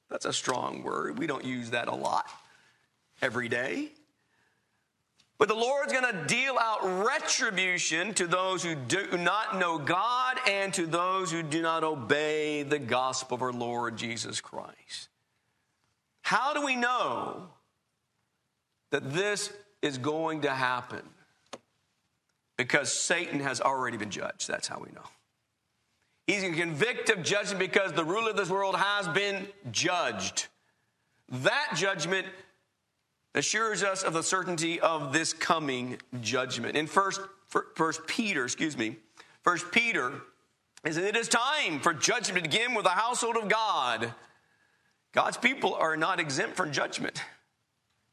That's 0.07 0.25
a 0.25 0.33
strong 0.33 0.83
word. 0.83 1.17
We 1.17 1.25
don't 1.25 1.43
use 1.43 1.71
that 1.71 1.88
a 1.88 1.95
lot 1.95 2.29
every 3.23 3.49
day. 3.49 3.89
But 5.39 5.47
the 5.47 5.55
Lord's 5.55 5.93
going 5.93 6.13
to 6.13 6.27
deal 6.27 6.59
out 6.61 7.07
retribution 7.07 8.13
to 8.13 8.27
those 8.27 8.61
who 8.61 8.75
do 8.75 9.17
not 9.17 9.57
know 9.57 9.79
God 9.79 10.38
and 10.47 10.71
to 10.75 10.85
those 10.85 11.31
who 11.31 11.41
do 11.41 11.63
not 11.63 11.83
obey 11.83 12.61
the 12.61 12.77
gospel 12.77 13.33
of 13.33 13.41
our 13.41 13.51
Lord 13.51 13.97
Jesus 13.97 14.41
Christ. 14.41 15.09
How 16.25 16.55
do 16.55 16.65
we 16.65 16.75
know 16.75 17.49
that 18.89 19.13
this 19.13 19.53
is 19.83 19.99
going 19.99 20.41
to 20.41 20.49
happen? 20.49 21.03
Because 22.57 22.91
Satan 22.91 23.41
has 23.41 23.61
already 23.61 23.97
been 23.97 24.09
judged. 24.09 24.47
That's 24.47 24.67
how 24.67 24.79
we 24.83 24.91
know. 24.95 25.03
He's 26.25 26.41
going 26.41 26.55
to 26.55 26.59
convict 26.59 27.11
of 27.11 27.21
judgment 27.21 27.59
because 27.59 27.93
the 27.93 28.03
ruler 28.03 28.31
of 28.31 28.38
this 28.38 28.49
world 28.49 28.75
has 28.75 29.07
been 29.09 29.47
judged. 29.71 30.47
That 31.29 31.73
judgment 31.75 32.25
assures 33.35 33.83
us 33.83 34.01
of 34.01 34.13
the 34.13 34.23
certainty 34.23 34.79
of 34.79 35.13
this 35.13 35.31
coming 35.31 35.99
judgment. 36.21 36.75
In 36.75 36.88
first, 36.88 37.21
first 37.75 38.07
Peter, 38.07 38.45
excuse 38.45 38.75
me, 38.75 38.97
first 39.43 39.71
Peter 39.71 40.11
is 40.83 40.97
it 40.97 41.15
is 41.15 41.27
time 41.27 41.79
for 41.81 41.93
judgment 41.93 42.45
to 42.45 42.49
begin 42.49 42.73
with 42.73 42.85
the 42.85 42.89
household 42.89 43.38
of 43.38 43.47
God. 43.47 44.11
God's 45.15 45.38
people 45.38 45.73
are 45.73 45.95
not 45.95 46.19
exempt 46.19 46.58
from 46.58 46.73
judgment. 46.73 47.23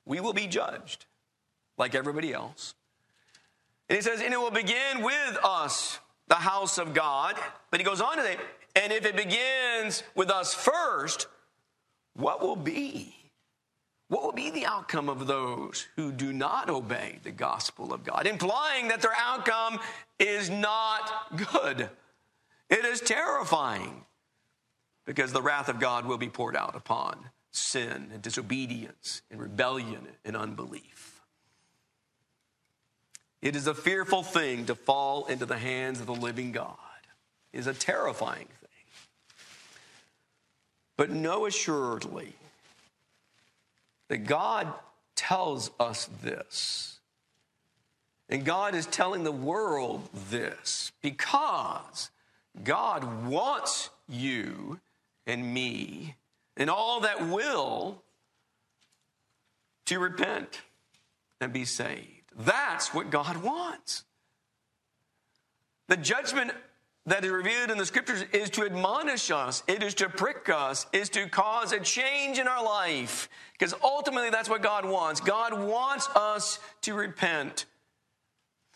We 0.06 0.20
will 0.20 0.32
be 0.32 0.46
judged 0.46 1.04
like 1.76 1.96
everybody 1.96 2.32
else. 2.32 2.74
And 3.88 3.96
he 3.96 4.02
says, 4.02 4.22
and 4.22 4.32
it 4.32 4.38
will 4.38 4.52
begin 4.52 5.02
with 5.02 5.38
us, 5.44 5.98
the 6.28 6.36
house 6.36 6.78
of 6.78 6.94
God. 6.94 7.34
But 7.70 7.80
he 7.80 7.84
goes 7.84 8.00
on 8.00 8.16
to 8.16 8.22
say, 8.22 8.36
and 8.76 8.92
if 8.92 9.04
it 9.04 9.16
begins 9.16 10.04
with 10.14 10.30
us 10.30 10.54
first, 10.54 11.26
what 12.14 12.40
will 12.40 12.56
be? 12.56 13.14
What 14.08 14.22
will 14.22 14.32
be 14.32 14.50
the 14.50 14.66
outcome 14.66 15.08
of 15.08 15.26
those 15.26 15.88
who 15.96 16.12
do 16.12 16.32
not 16.32 16.70
obey 16.70 17.18
the 17.24 17.32
gospel 17.32 17.92
of 17.92 18.04
God? 18.04 18.26
Implying 18.26 18.88
that 18.88 19.02
their 19.02 19.14
outcome 19.16 19.80
is 20.18 20.50
not 20.50 21.36
good. 21.52 21.88
It 22.70 22.84
is 22.84 23.00
terrifying 23.00 24.04
because 25.04 25.32
the 25.32 25.42
wrath 25.42 25.68
of 25.68 25.80
God 25.80 26.06
will 26.06 26.18
be 26.18 26.28
poured 26.28 26.56
out 26.56 26.76
upon 26.76 27.30
sin 27.50 28.08
and 28.12 28.22
disobedience 28.22 29.22
and 29.30 29.40
rebellion 29.40 30.06
and 30.24 30.36
unbelief. 30.36 31.20
It 33.40 33.56
is 33.56 33.66
a 33.66 33.74
fearful 33.74 34.22
thing 34.22 34.66
to 34.66 34.74
fall 34.74 35.26
into 35.26 35.46
the 35.46 35.58
hands 35.58 36.00
of 36.00 36.06
the 36.06 36.14
living 36.14 36.52
God. 36.52 36.76
It 37.52 37.58
is 37.58 37.66
a 37.66 37.74
terrifying 37.74 38.46
thing. 38.46 38.68
But 40.96 41.10
know 41.10 41.46
assuredly 41.46 42.34
that 44.08 44.24
God 44.24 44.72
tells 45.16 45.70
us 45.80 46.08
this. 46.22 47.00
And 48.28 48.44
God 48.44 48.74
is 48.74 48.86
telling 48.86 49.24
the 49.24 49.32
world 49.32 50.08
this 50.30 50.92
because 51.02 52.10
God 52.62 53.26
wants 53.26 53.90
you 54.08 54.78
and 55.26 55.54
me 55.54 56.16
and 56.56 56.68
all 56.68 57.00
that 57.00 57.28
will 57.28 58.02
to 59.86 59.98
repent 59.98 60.60
and 61.40 61.52
be 61.52 61.64
saved. 61.64 62.22
That's 62.36 62.94
what 62.94 63.10
God 63.10 63.42
wants. 63.42 64.04
The 65.88 65.96
judgment 65.96 66.52
that 67.06 67.24
is 67.24 67.30
revealed 67.30 67.70
in 67.70 67.78
the 67.78 67.86
scriptures 67.86 68.24
is 68.32 68.48
to 68.50 68.64
admonish 68.64 69.30
us, 69.30 69.62
it 69.66 69.82
is 69.82 69.94
to 69.94 70.08
prick 70.08 70.48
us, 70.48 70.86
is 70.92 71.08
to 71.10 71.28
cause 71.28 71.72
a 71.72 71.80
change 71.80 72.38
in 72.38 72.46
our 72.46 72.64
life. 72.64 73.28
Because 73.52 73.74
ultimately, 73.82 74.30
that's 74.30 74.48
what 74.48 74.62
God 74.62 74.84
wants. 74.84 75.20
God 75.20 75.52
wants 75.52 76.08
us 76.14 76.58
to 76.82 76.94
repent. 76.94 77.66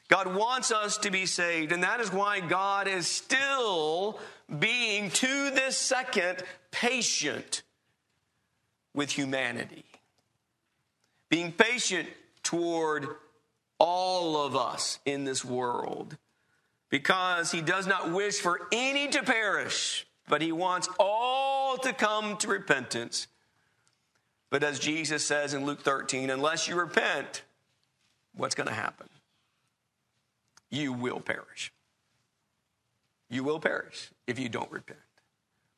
God 0.08 0.34
wants 0.34 0.70
us 0.70 0.98
to 0.98 1.10
be 1.10 1.26
saved. 1.26 1.72
And 1.72 1.82
that 1.82 2.00
is 2.00 2.12
why 2.12 2.40
God 2.40 2.86
is 2.86 3.06
still 3.06 4.20
being, 4.58 5.10
to 5.10 5.50
this 5.50 5.76
second, 5.76 6.42
patient 6.70 7.62
with 8.94 9.10
humanity. 9.10 9.84
Being 11.28 11.52
patient 11.52 12.08
toward 12.42 13.08
all 13.78 14.44
of 14.44 14.56
us 14.56 14.98
in 15.04 15.24
this 15.24 15.44
world 15.44 16.16
because 16.88 17.50
he 17.50 17.60
does 17.60 17.86
not 17.86 18.12
wish 18.12 18.38
for 18.38 18.68
any 18.72 19.08
to 19.08 19.22
perish, 19.22 20.06
but 20.28 20.40
he 20.40 20.52
wants 20.52 20.88
all 20.98 21.76
to 21.78 21.92
come 21.92 22.36
to 22.38 22.48
repentance. 22.48 23.26
But 24.50 24.62
as 24.62 24.78
Jesus 24.78 25.24
says 25.24 25.52
in 25.54 25.66
Luke 25.66 25.82
13, 25.82 26.30
unless 26.30 26.68
you 26.68 26.76
repent, 26.76 27.42
what's 28.34 28.54
going 28.54 28.68
to 28.68 28.74
happen? 28.74 29.08
You 30.70 30.92
will 30.92 31.20
perish. 31.20 31.72
You 33.28 33.44
will 33.44 33.60
perish 33.60 34.10
if 34.26 34.38
you 34.38 34.48
don't 34.48 34.70
repent. 34.70 34.98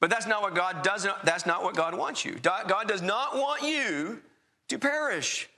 But 0.01 0.11
that's 0.11 0.27
not 0.27 0.43
what 0.43 0.55
God 0.55 0.83
does. 0.83 1.05
Not, 1.05 1.25
that's 1.25 1.47
not 1.47 1.63
what 1.63 1.75
God 1.75 1.97
wants 1.97 2.25
you. 2.25 2.35
God 2.35 2.87
does 2.87 3.03
not 3.03 3.37
want 3.37 3.63
you 3.63 4.21
to 4.69 4.79
perish. 4.79 5.49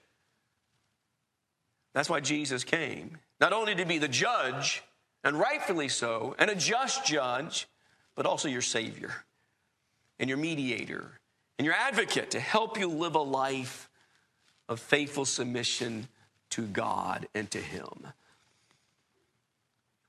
That's 1.92 2.08
why 2.08 2.20
Jesus 2.20 2.64
came, 2.64 3.18
not 3.40 3.52
only 3.52 3.74
to 3.74 3.84
be 3.84 3.98
the 3.98 4.08
judge, 4.08 4.82
and 5.24 5.38
rightfully 5.38 5.88
so, 5.88 6.34
and 6.38 6.50
a 6.50 6.54
just 6.54 7.04
judge, 7.04 7.66
but 8.14 8.26
also 8.26 8.48
your 8.48 8.62
Savior 8.62 9.12
and 10.18 10.28
your 10.28 10.38
mediator 10.38 11.20
and 11.58 11.66
your 11.66 11.74
advocate 11.74 12.30
to 12.30 12.40
help 12.40 12.78
you 12.78 12.88
live 12.88 13.14
a 13.14 13.20
life 13.20 13.90
of 14.68 14.80
faithful 14.80 15.24
submission 15.24 16.08
to 16.50 16.62
God 16.62 17.28
and 17.34 17.50
to 17.50 17.58
Him. 17.58 18.06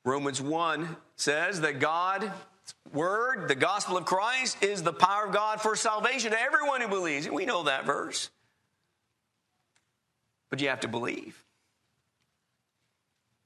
Romans 0.05 0.41
1 0.41 0.95
says 1.21 1.61
that 1.61 1.79
God's 1.79 2.29
word, 2.93 3.47
the 3.47 3.55
gospel 3.55 3.97
of 3.97 4.05
Christ, 4.05 4.63
is 4.63 4.83
the 4.83 4.93
power 4.93 5.25
of 5.25 5.33
God 5.33 5.61
for 5.61 5.75
salvation 5.75 6.31
to 6.31 6.41
everyone 6.41 6.81
who 6.81 6.87
believes. 6.87 7.29
We 7.29 7.45
know 7.45 7.63
that 7.63 7.85
verse. 7.85 8.29
But 10.49 10.61
you 10.61 10.69
have 10.69 10.81
to 10.81 10.87
believe. 10.87 11.41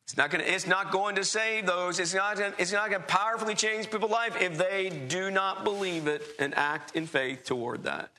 It's 0.06 0.18
not, 0.18 0.30
gonna, 0.30 0.44
it's 0.44 0.68
not 0.68 0.92
going 0.92 1.16
to 1.16 1.24
save 1.24 1.66
those. 1.66 2.00
It's 2.00 2.14
not, 2.14 2.40
it's 2.60 2.72
not 2.72 2.90
going 2.90 3.02
to 3.02 3.08
powerfully 3.08 3.56
change 3.56 3.90
people's 3.90 4.12
life 4.12 4.40
if 4.40 4.58
they 4.58 4.90
do 4.90 5.32
not 5.32 5.64
believe 5.64 6.08
it 6.08 6.22
and 6.40 6.56
act 6.56 6.96
in 6.96 7.08
faith 7.08 7.44
toward 7.44 7.84
that. 7.84 8.12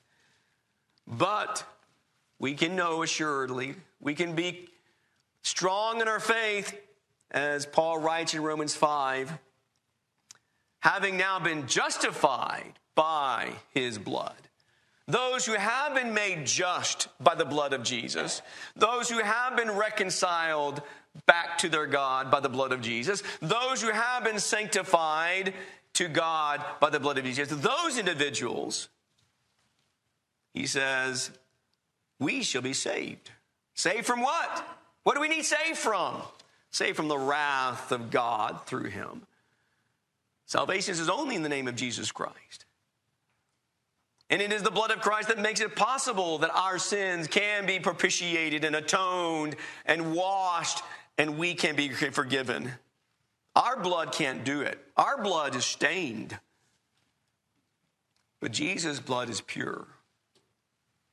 But 1.07 1.65
we 2.39 2.55
can 2.55 2.75
know 2.75 3.03
assuredly, 3.03 3.77
we 4.01 4.15
can 4.15 4.35
be 4.35 4.69
strong 5.43 6.01
in 6.01 6.09
our 6.09 6.21
faith, 6.21 6.77
as 7.31 7.67
Paul 7.67 7.99
writes 7.99 8.35
in 8.35 8.43
Romans 8.43 8.75
5, 8.75 9.33
having 10.87 11.17
now 11.17 11.41
been 11.41 11.67
justified 11.67 12.75
by 12.95 13.51
his 13.75 13.99
blood. 13.99 14.37
Those 15.09 15.45
who 15.45 15.55
have 15.55 15.97
been 15.97 16.15
made 16.15 16.47
just 16.47 17.09
by 17.21 17.35
the 17.35 17.45
blood 17.45 17.73
of 17.73 17.83
Jesus, 17.83 18.41
those 18.77 19.11
who 19.11 19.19
have 19.19 19.57
been 19.57 19.73
reconciled 19.73 20.81
back 21.27 21.59
to 21.59 21.69
their 21.69 21.89
God 21.89 22.31
by 22.31 22.39
the 22.39 22.49
blood 22.49 22.71
of 22.71 22.83
Jesus. 22.83 23.25
Those 23.43 23.83
who 23.83 23.91
have 23.91 24.23
been 24.23 24.39
sanctified 24.39 25.55
to 25.95 26.07
God 26.07 26.65
by 26.79 26.91
the 26.91 27.01
blood 27.01 27.19
of 27.19 27.25
Jesus. 27.25 27.49
Those 27.49 27.99
individuals, 27.99 28.89
he 30.55 30.69
says, 30.69 31.33
we 32.21 32.45
shall 32.45 32.63
be 32.63 32.75
saved. 32.75 33.33
Saved 33.75 34.07
from 34.07 34.23
what? 34.23 34.65
What 35.03 35.17
do 35.17 35.21
we 35.21 35.29
need 35.29 35.45
saved 35.45 35.79
from? 35.79 36.23
Saved 36.71 36.97
from 36.97 37.09
the 37.09 37.19
wrath 37.19 37.91
of 37.91 38.13
God 38.13 38.61
through 38.67 38.91
him. 38.91 39.23
Salvation 40.47 40.93
is 40.93 41.09
only 41.09 41.35
in 41.35 41.43
the 41.43 41.49
name 41.49 41.69
of 41.69 41.75
Jesus 41.77 42.13
Christ. 42.13 42.65
And 44.31 44.41
it 44.43 44.53
is 44.53 44.63
the 44.63 44.71
blood 44.71 44.91
of 44.91 45.01
Christ 45.01 45.29
that 45.29 45.39
makes 45.39 45.61
it 45.61 45.77
possible 45.77 46.39
that 46.39 46.51
our 46.55 46.79
sins 46.79 47.29
can 47.29 47.67
be 47.67 47.79
propitiated 47.79 48.65
and 48.65 48.75
atoned 48.75 49.57
and 49.85 50.15
washed 50.15 50.83
and 51.19 51.39
we 51.39 51.55
can 51.55 51.77
be 51.77 51.91
forgiven. 51.91 52.73
Our 53.55 53.81
blood 53.81 54.13
can't 54.13 54.45
do 54.45 54.63
it. 54.63 54.79
Our 54.97 55.23
blood 55.23 55.55
is 55.55 55.65
stained. 55.65 56.39
But 58.41 58.53
Jesus' 58.53 59.01
blood 59.01 59.31
is 59.31 59.41
pure. 59.41 59.87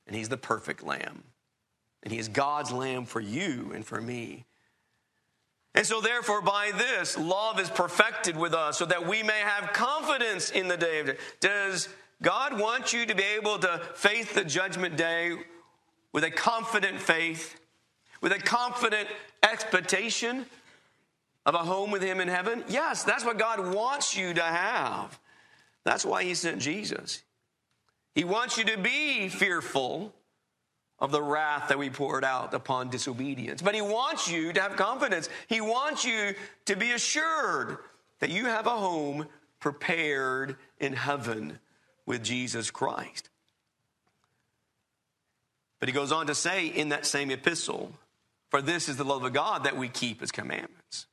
And 0.07 0.15
he's 0.15 0.29
the 0.29 0.37
perfect 0.37 0.83
lamb. 0.83 1.23
And 2.01 2.11
he 2.11 2.19
is 2.19 2.27
God's 2.27 2.71
lamb 2.71 3.05
for 3.05 3.21
you 3.21 3.71
and 3.73 3.85
for 3.85 4.01
me. 4.01 4.45
And 5.75 5.85
so, 5.85 6.01
therefore, 6.01 6.41
by 6.41 6.71
this, 6.77 7.17
love 7.17 7.59
is 7.59 7.69
perfected 7.69 8.37
with 8.37 8.53
us 8.53 8.77
so 8.77 8.85
that 8.85 9.07
we 9.07 9.23
may 9.23 9.39
have 9.39 9.73
confidence 9.73 10.51
in 10.51 10.67
the 10.67 10.77
day 10.77 10.99
of 10.99 11.07
day. 11.07 11.17
Does 11.39 11.89
God 12.21 12.59
want 12.59 12.93
you 12.93 13.05
to 13.07 13.15
be 13.15 13.23
able 13.23 13.57
to 13.59 13.81
face 13.95 14.31
the 14.33 14.45
judgment 14.45 14.97
day 14.97 15.35
with 16.11 16.23
a 16.23 16.29
confident 16.29 17.01
faith, 17.01 17.59
with 18.21 18.31
a 18.31 18.39
confident 18.39 19.09
expectation 19.41 20.45
of 21.45 21.55
a 21.55 21.59
home 21.59 21.89
with 21.89 22.03
Him 22.03 22.19
in 22.19 22.27
heaven? 22.27 22.63
Yes, 22.67 23.03
that's 23.03 23.25
what 23.25 23.39
God 23.39 23.73
wants 23.73 24.15
you 24.15 24.33
to 24.35 24.43
have. 24.43 25.19
That's 25.85 26.05
why 26.05 26.23
He 26.23 26.35
sent 26.35 26.61
Jesus. 26.61 27.23
He 28.13 28.23
wants 28.23 28.59
you 28.59 28.63
to 28.65 28.77
be 28.77 29.27
fearful 29.27 30.13
of 31.03 31.11
the 31.11 31.21
wrath 31.21 31.67
that 31.67 31.77
we 31.77 31.91
poured 31.91 32.23
out 32.23 32.55
upon 32.55 32.89
disobedience. 32.89 33.61
But 33.61 33.75
He 33.75 33.81
wants 33.81 34.31
you 34.31 34.53
to 34.53 34.61
have 34.61 34.75
confidence. 34.77 35.29
He 35.47 35.61
wants 35.61 36.05
you 36.05 36.33
to 36.65 36.75
be 36.75 36.91
assured 36.91 37.77
that 38.19 38.31
you 38.31 38.45
have 38.45 38.65
a 38.65 38.71
home 38.71 39.27
prepared 39.59 40.55
in 40.79 40.93
heaven 40.93 41.59
with 42.05 42.23
Jesus 42.23 42.71
Christ. 42.71 43.29
But 45.79 45.89
he 45.89 45.93
goes 45.93 46.13
on 46.13 46.27
to 46.27 46.35
say 46.35 46.67
in 46.67 46.89
that 46.89 47.05
same 47.05 47.29
epistle, 47.29 47.91
For 48.49 48.61
this 48.61 48.87
is 48.87 48.95
the 48.95 49.03
love 49.03 49.25
of 49.25 49.33
God 49.33 49.65
that 49.65 49.75
we 49.75 49.89
keep 49.89 50.21
his 50.21 50.31
commandments. 50.31 51.07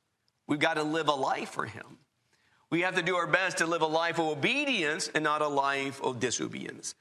We've 0.47 0.59
got 0.59 0.75
to 0.75 0.83
live 0.83 1.09
a 1.09 1.13
life 1.13 1.49
for 1.49 1.65
him. 1.65 1.97
We 2.69 2.81
have 2.81 2.95
to 2.95 3.01
do 3.01 3.17
our 3.17 3.27
best 3.27 3.57
to 3.57 3.65
live 3.65 3.81
a 3.81 3.87
life 3.87 4.17
of 4.17 4.27
obedience 4.27 5.09
and 5.13 5.25
not 5.25 5.41
a 5.41 5.47
life 5.49 6.01
of 6.01 6.21
disobedience. 6.21 6.95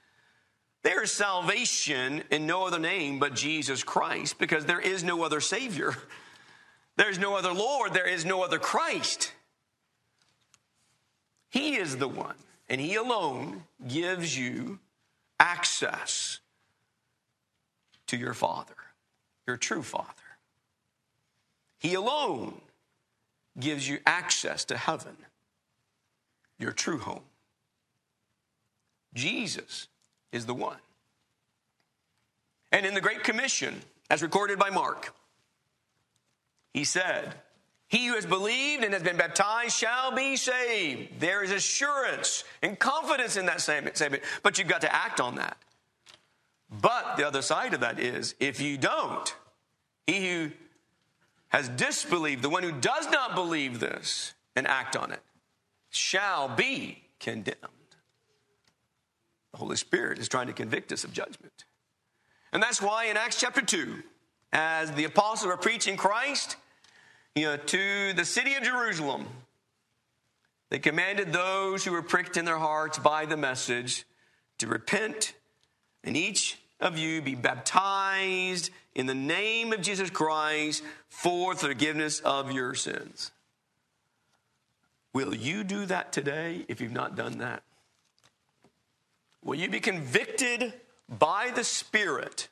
There 0.83 1.03
is 1.03 1.12
salvation 1.12 2.25
in 2.31 2.47
no 2.47 2.66
other 2.66 2.79
name 2.79 3.19
but 3.19 3.35
Jesus 3.35 3.83
Christ 3.83 4.38
because 4.38 4.64
there 4.64 4.81
is 4.81 5.05
no 5.05 5.23
other 5.23 5.40
Savior. 5.40 5.95
There's 6.97 7.19
no 7.19 7.37
other 7.37 7.53
Lord. 7.53 7.93
There 7.93 8.09
is 8.09 8.25
no 8.25 8.43
other 8.43 8.59
Christ. 8.59 9.33
He 11.51 11.77
is 11.77 11.97
the 11.97 12.09
one, 12.09 12.37
and 12.69 12.81
He 12.81 12.95
alone 12.95 13.64
gives 13.87 14.37
you 14.37 14.79
access 15.38 16.40
to 18.07 18.16
your 18.16 18.35
Father, 18.35 18.75
your 19.47 19.57
true 19.57 19.83
Father. 19.83 20.07
He 21.79 21.95
alone 21.95 22.61
gives 23.59 23.88
you 23.88 23.99
access 24.07 24.64
to 24.66 24.77
heaven, 24.77 25.16
your 26.59 26.73
true 26.73 26.99
home. 26.99 27.25
Jesus 29.14 29.88
is 30.33 30.47
the 30.47 30.55
one. 30.55 30.79
And 32.73 32.87
in 32.87 32.95
the 32.95 33.01
Great 33.01 33.25
Commission, 33.25 33.83
as 34.11 34.23
recorded 34.23 34.59
by 34.59 34.71
Mark, 34.71 35.14
he 36.73 36.85
said, 36.85 37.35
He 37.88 38.07
who 38.07 38.14
has 38.14 38.27
believed 38.27 38.85
and 38.85 38.95
has 38.95 39.03
been 39.03 39.16
baptized 39.16 39.77
shall 39.77 40.12
be 40.12 40.37
saved. 40.37 41.21
There 41.21 41.43
is 41.43 41.51
assurance 41.51 42.45
and 42.62 42.79
confidence 42.79 43.37
in 43.37 43.47
that 43.47 43.61
statement, 43.61 44.23
but 44.43 44.59
you've 44.59 44.69
got 44.69 44.83
to 44.83 44.95
act 44.95 45.21
on 45.21 45.37
that. 45.37 45.57
But 46.71 47.16
the 47.16 47.27
other 47.27 47.43
side 47.43 47.75
of 47.75 47.81
that 47.81 47.99
is 47.99 48.35
if 48.38 48.61
you 48.61 48.79
don't, 48.79 49.35
he 50.07 50.29
who 50.29 50.51
has 51.49 51.69
disbelieved, 51.69 52.43
the 52.43 52.49
one 52.49 52.62
who 52.62 52.73
does 52.73 53.11
not 53.11 53.35
believe 53.35 53.81
this 53.81 54.35
and 54.55 54.66
act 54.69 54.95
on 54.95 55.11
it, 55.11 55.21
shall 55.90 56.49
be 56.49 57.03
condemned. 57.19 57.80
The 59.52 59.58
Holy 59.58 59.76
Spirit 59.76 60.18
is 60.18 60.28
trying 60.28 60.46
to 60.46 60.52
convict 60.52 60.92
us 60.92 61.04
of 61.04 61.12
judgment. 61.12 61.64
And 62.52 62.62
that's 62.62 62.82
why 62.82 63.06
in 63.06 63.16
Acts 63.16 63.40
chapter 63.40 63.62
2, 63.62 64.02
as 64.52 64.90
the 64.92 65.04
apostles 65.04 65.46
were 65.46 65.56
preaching 65.56 65.96
Christ 65.96 66.56
you 67.34 67.44
know, 67.44 67.56
to 67.56 68.12
the 68.12 68.24
city 68.24 68.54
of 68.54 68.64
Jerusalem, 68.64 69.26
they 70.70 70.78
commanded 70.78 71.32
those 71.32 71.84
who 71.84 71.92
were 71.92 72.02
pricked 72.02 72.36
in 72.36 72.44
their 72.44 72.58
hearts 72.58 72.98
by 72.98 73.26
the 73.26 73.36
message 73.36 74.04
to 74.58 74.66
repent 74.66 75.32
and 76.02 76.16
each 76.16 76.58
of 76.80 76.96
you 76.98 77.20
be 77.20 77.34
baptized 77.34 78.70
in 78.94 79.06
the 79.06 79.14
name 79.14 79.72
of 79.72 79.82
Jesus 79.82 80.10
Christ 80.10 80.82
for 81.08 81.54
the 81.54 81.60
forgiveness 81.60 82.20
of 82.20 82.52
your 82.52 82.74
sins. 82.74 83.30
Will 85.12 85.34
you 85.34 85.64
do 85.64 85.86
that 85.86 86.12
today 86.12 86.64
if 86.68 86.80
you've 86.80 86.92
not 86.92 87.16
done 87.16 87.38
that? 87.38 87.62
Will 89.42 89.55
you 89.55 89.68
be 89.68 89.81
convicted 89.81 90.74
by 91.09 91.50
the 91.55 91.64
Spirit 91.64 92.48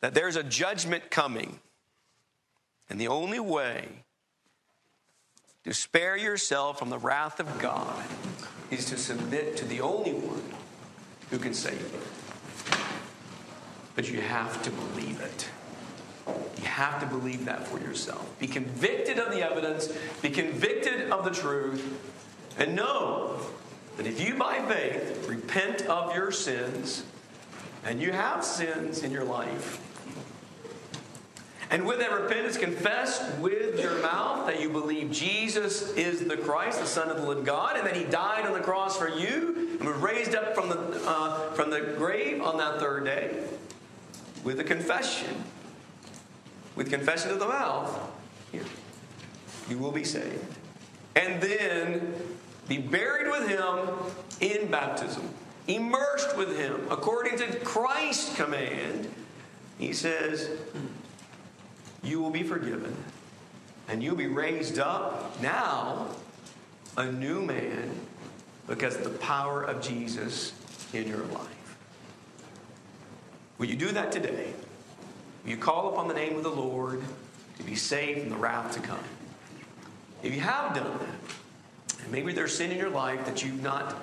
that 0.00 0.14
there's 0.14 0.36
a 0.36 0.42
judgment 0.42 1.10
coming? 1.10 1.60
And 2.90 3.00
the 3.00 3.08
only 3.08 3.40
way 3.40 4.04
to 5.64 5.74
spare 5.74 6.16
yourself 6.16 6.78
from 6.78 6.88
the 6.88 6.98
wrath 6.98 7.40
of 7.40 7.58
God 7.58 8.02
is 8.70 8.86
to 8.86 8.96
submit 8.96 9.56
to 9.58 9.64
the 9.64 9.80
only 9.80 10.12
one 10.12 10.42
who 11.30 11.38
can 11.38 11.52
save 11.52 11.80
you. 11.80 12.78
But 13.94 14.10
you 14.10 14.20
have 14.20 14.62
to 14.62 14.70
believe 14.70 15.20
it. 15.20 15.48
You 16.58 16.64
have 16.64 17.00
to 17.00 17.06
believe 17.06 17.44
that 17.46 17.66
for 17.66 17.80
yourself. 17.80 18.38
Be 18.38 18.46
convicted 18.46 19.18
of 19.18 19.32
the 19.32 19.42
evidence, 19.42 19.92
be 20.22 20.30
convicted 20.30 21.10
of 21.10 21.24
the 21.24 21.30
truth, 21.30 21.84
and 22.58 22.74
know 22.76 23.40
that 23.98 24.06
if 24.06 24.20
you 24.20 24.36
by 24.36 24.60
faith 24.60 25.28
repent 25.28 25.82
of 25.82 26.14
your 26.14 26.30
sins, 26.30 27.04
and 27.84 28.00
you 28.00 28.12
have 28.12 28.44
sins 28.44 29.02
in 29.02 29.10
your 29.10 29.24
life, 29.24 29.84
and 31.70 31.84
with 31.84 31.98
that 31.98 32.12
repentance, 32.12 32.56
confess 32.56 33.36
with 33.38 33.78
your 33.78 34.00
mouth 34.00 34.46
that 34.46 34.60
you 34.60 34.70
believe 34.70 35.10
Jesus 35.10 35.92
is 35.94 36.24
the 36.26 36.36
Christ, 36.36 36.80
the 36.80 36.86
Son 36.86 37.10
of 37.10 37.18
the 37.18 37.26
living 37.26 37.44
God, 37.44 37.76
and 37.76 37.86
that 37.86 37.96
He 37.96 38.04
died 38.04 38.46
on 38.46 38.52
the 38.52 38.60
cross 38.60 38.96
for 38.96 39.08
you 39.08 39.76
and 39.78 39.86
was 39.86 39.96
raised 39.98 40.34
up 40.34 40.54
from 40.54 40.68
the, 40.68 41.02
uh, 41.04 41.52
from 41.52 41.70
the 41.70 41.80
grave 41.98 42.40
on 42.40 42.56
that 42.56 42.78
third 42.78 43.04
day. 43.04 43.42
With 44.44 44.60
a 44.60 44.64
confession, 44.64 45.44
with 46.74 46.88
confession 46.88 47.32
of 47.32 47.40
the 47.40 47.48
mouth, 47.48 48.00
you 49.68 49.76
will 49.76 49.92
be 49.92 50.04
saved. 50.04 50.54
And 51.16 51.42
then 51.42 52.14
be 52.68 52.78
buried 52.78 53.30
with 53.30 53.48
him 53.48 53.88
in 54.40 54.70
baptism, 54.70 55.28
immersed 55.66 56.36
with 56.36 56.56
him 56.56 56.86
according 56.90 57.38
to 57.38 57.46
Christ's 57.60 58.36
command. 58.36 59.10
He 59.78 59.92
says, 59.92 60.50
You 62.02 62.20
will 62.20 62.30
be 62.30 62.42
forgiven, 62.42 62.94
and 63.88 64.02
you'll 64.02 64.16
be 64.16 64.26
raised 64.26 64.78
up 64.78 65.40
now 65.40 66.08
a 66.96 67.10
new 67.10 67.40
man 67.40 67.90
because 68.66 68.96
of 68.96 69.04
the 69.04 69.18
power 69.18 69.62
of 69.62 69.80
Jesus 69.80 70.52
in 70.92 71.08
your 71.08 71.24
life. 71.24 71.76
Will 73.56 73.66
you 73.66 73.76
do 73.76 73.92
that 73.92 74.12
today? 74.12 74.52
Will 75.42 75.50
you 75.50 75.56
call 75.56 75.92
upon 75.92 76.08
the 76.08 76.14
name 76.14 76.36
of 76.36 76.42
the 76.42 76.50
Lord 76.50 77.02
to 77.56 77.62
be 77.64 77.74
saved 77.74 78.20
from 78.20 78.30
the 78.30 78.36
wrath 78.36 78.74
to 78.74 78.80
come? 78.80 78.98
If 80.22 80.34
you 80.34 80.40
have 80.40 80.74
done 80.74 80.98
that, 80.98 81.34
Maybe 82.10 82.32
there's 82.32 82.56
sin 82.56 82.70
in 82.70 82.78
your 82.78 82.90
life 82.90 83.24
that 83.26 83.44
you've 83.44 83.62
not 83.62 83.96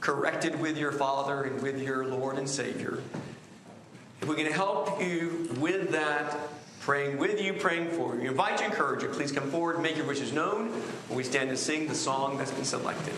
corrected 0.00 0.60
with 0.60 0.76
your 0.76 0.92
Father 0.92 1.44
and 1.44 1.62
with 1.62 1.80
your 1.80 2.06
Lord 2.06 2.38
and 2.38 2.48
Savior. 2.48 3.02
If 4.20 4.28
we 4.28 4.36
can 4.36 4.50
help 4.52 5.02
you 5.02 5.48
with 5.58 5.90
that, 5.92 6.36
praying 6.80 7.18
with 7.18 7.40
you, 7.40 7.54
praying 7.54 7.90
for 7.90 8.14
you, 8.14 8.20
we 8.22 8.28
invite 8.28 8.60
you, 8.60 8.66
encourage 8.66 9.02
you. 9.02 9.08
Please 9.08 9.32
come 9.32 9.50
forward 9.50 9.80
make 9.80 9.96
your 9.96 10.06
wishes 10.06 10.32
known 10.32 10.68
when 11.08 11.16
we 11.16 11.24
stand 11.24 11.50
to 11.50 11.56
sing 11.56 11.88
the 11.88 11.94
song 11.94 12.38
that's 12.38 12.52
been 12.52 12.64
selected. 12.64 13.14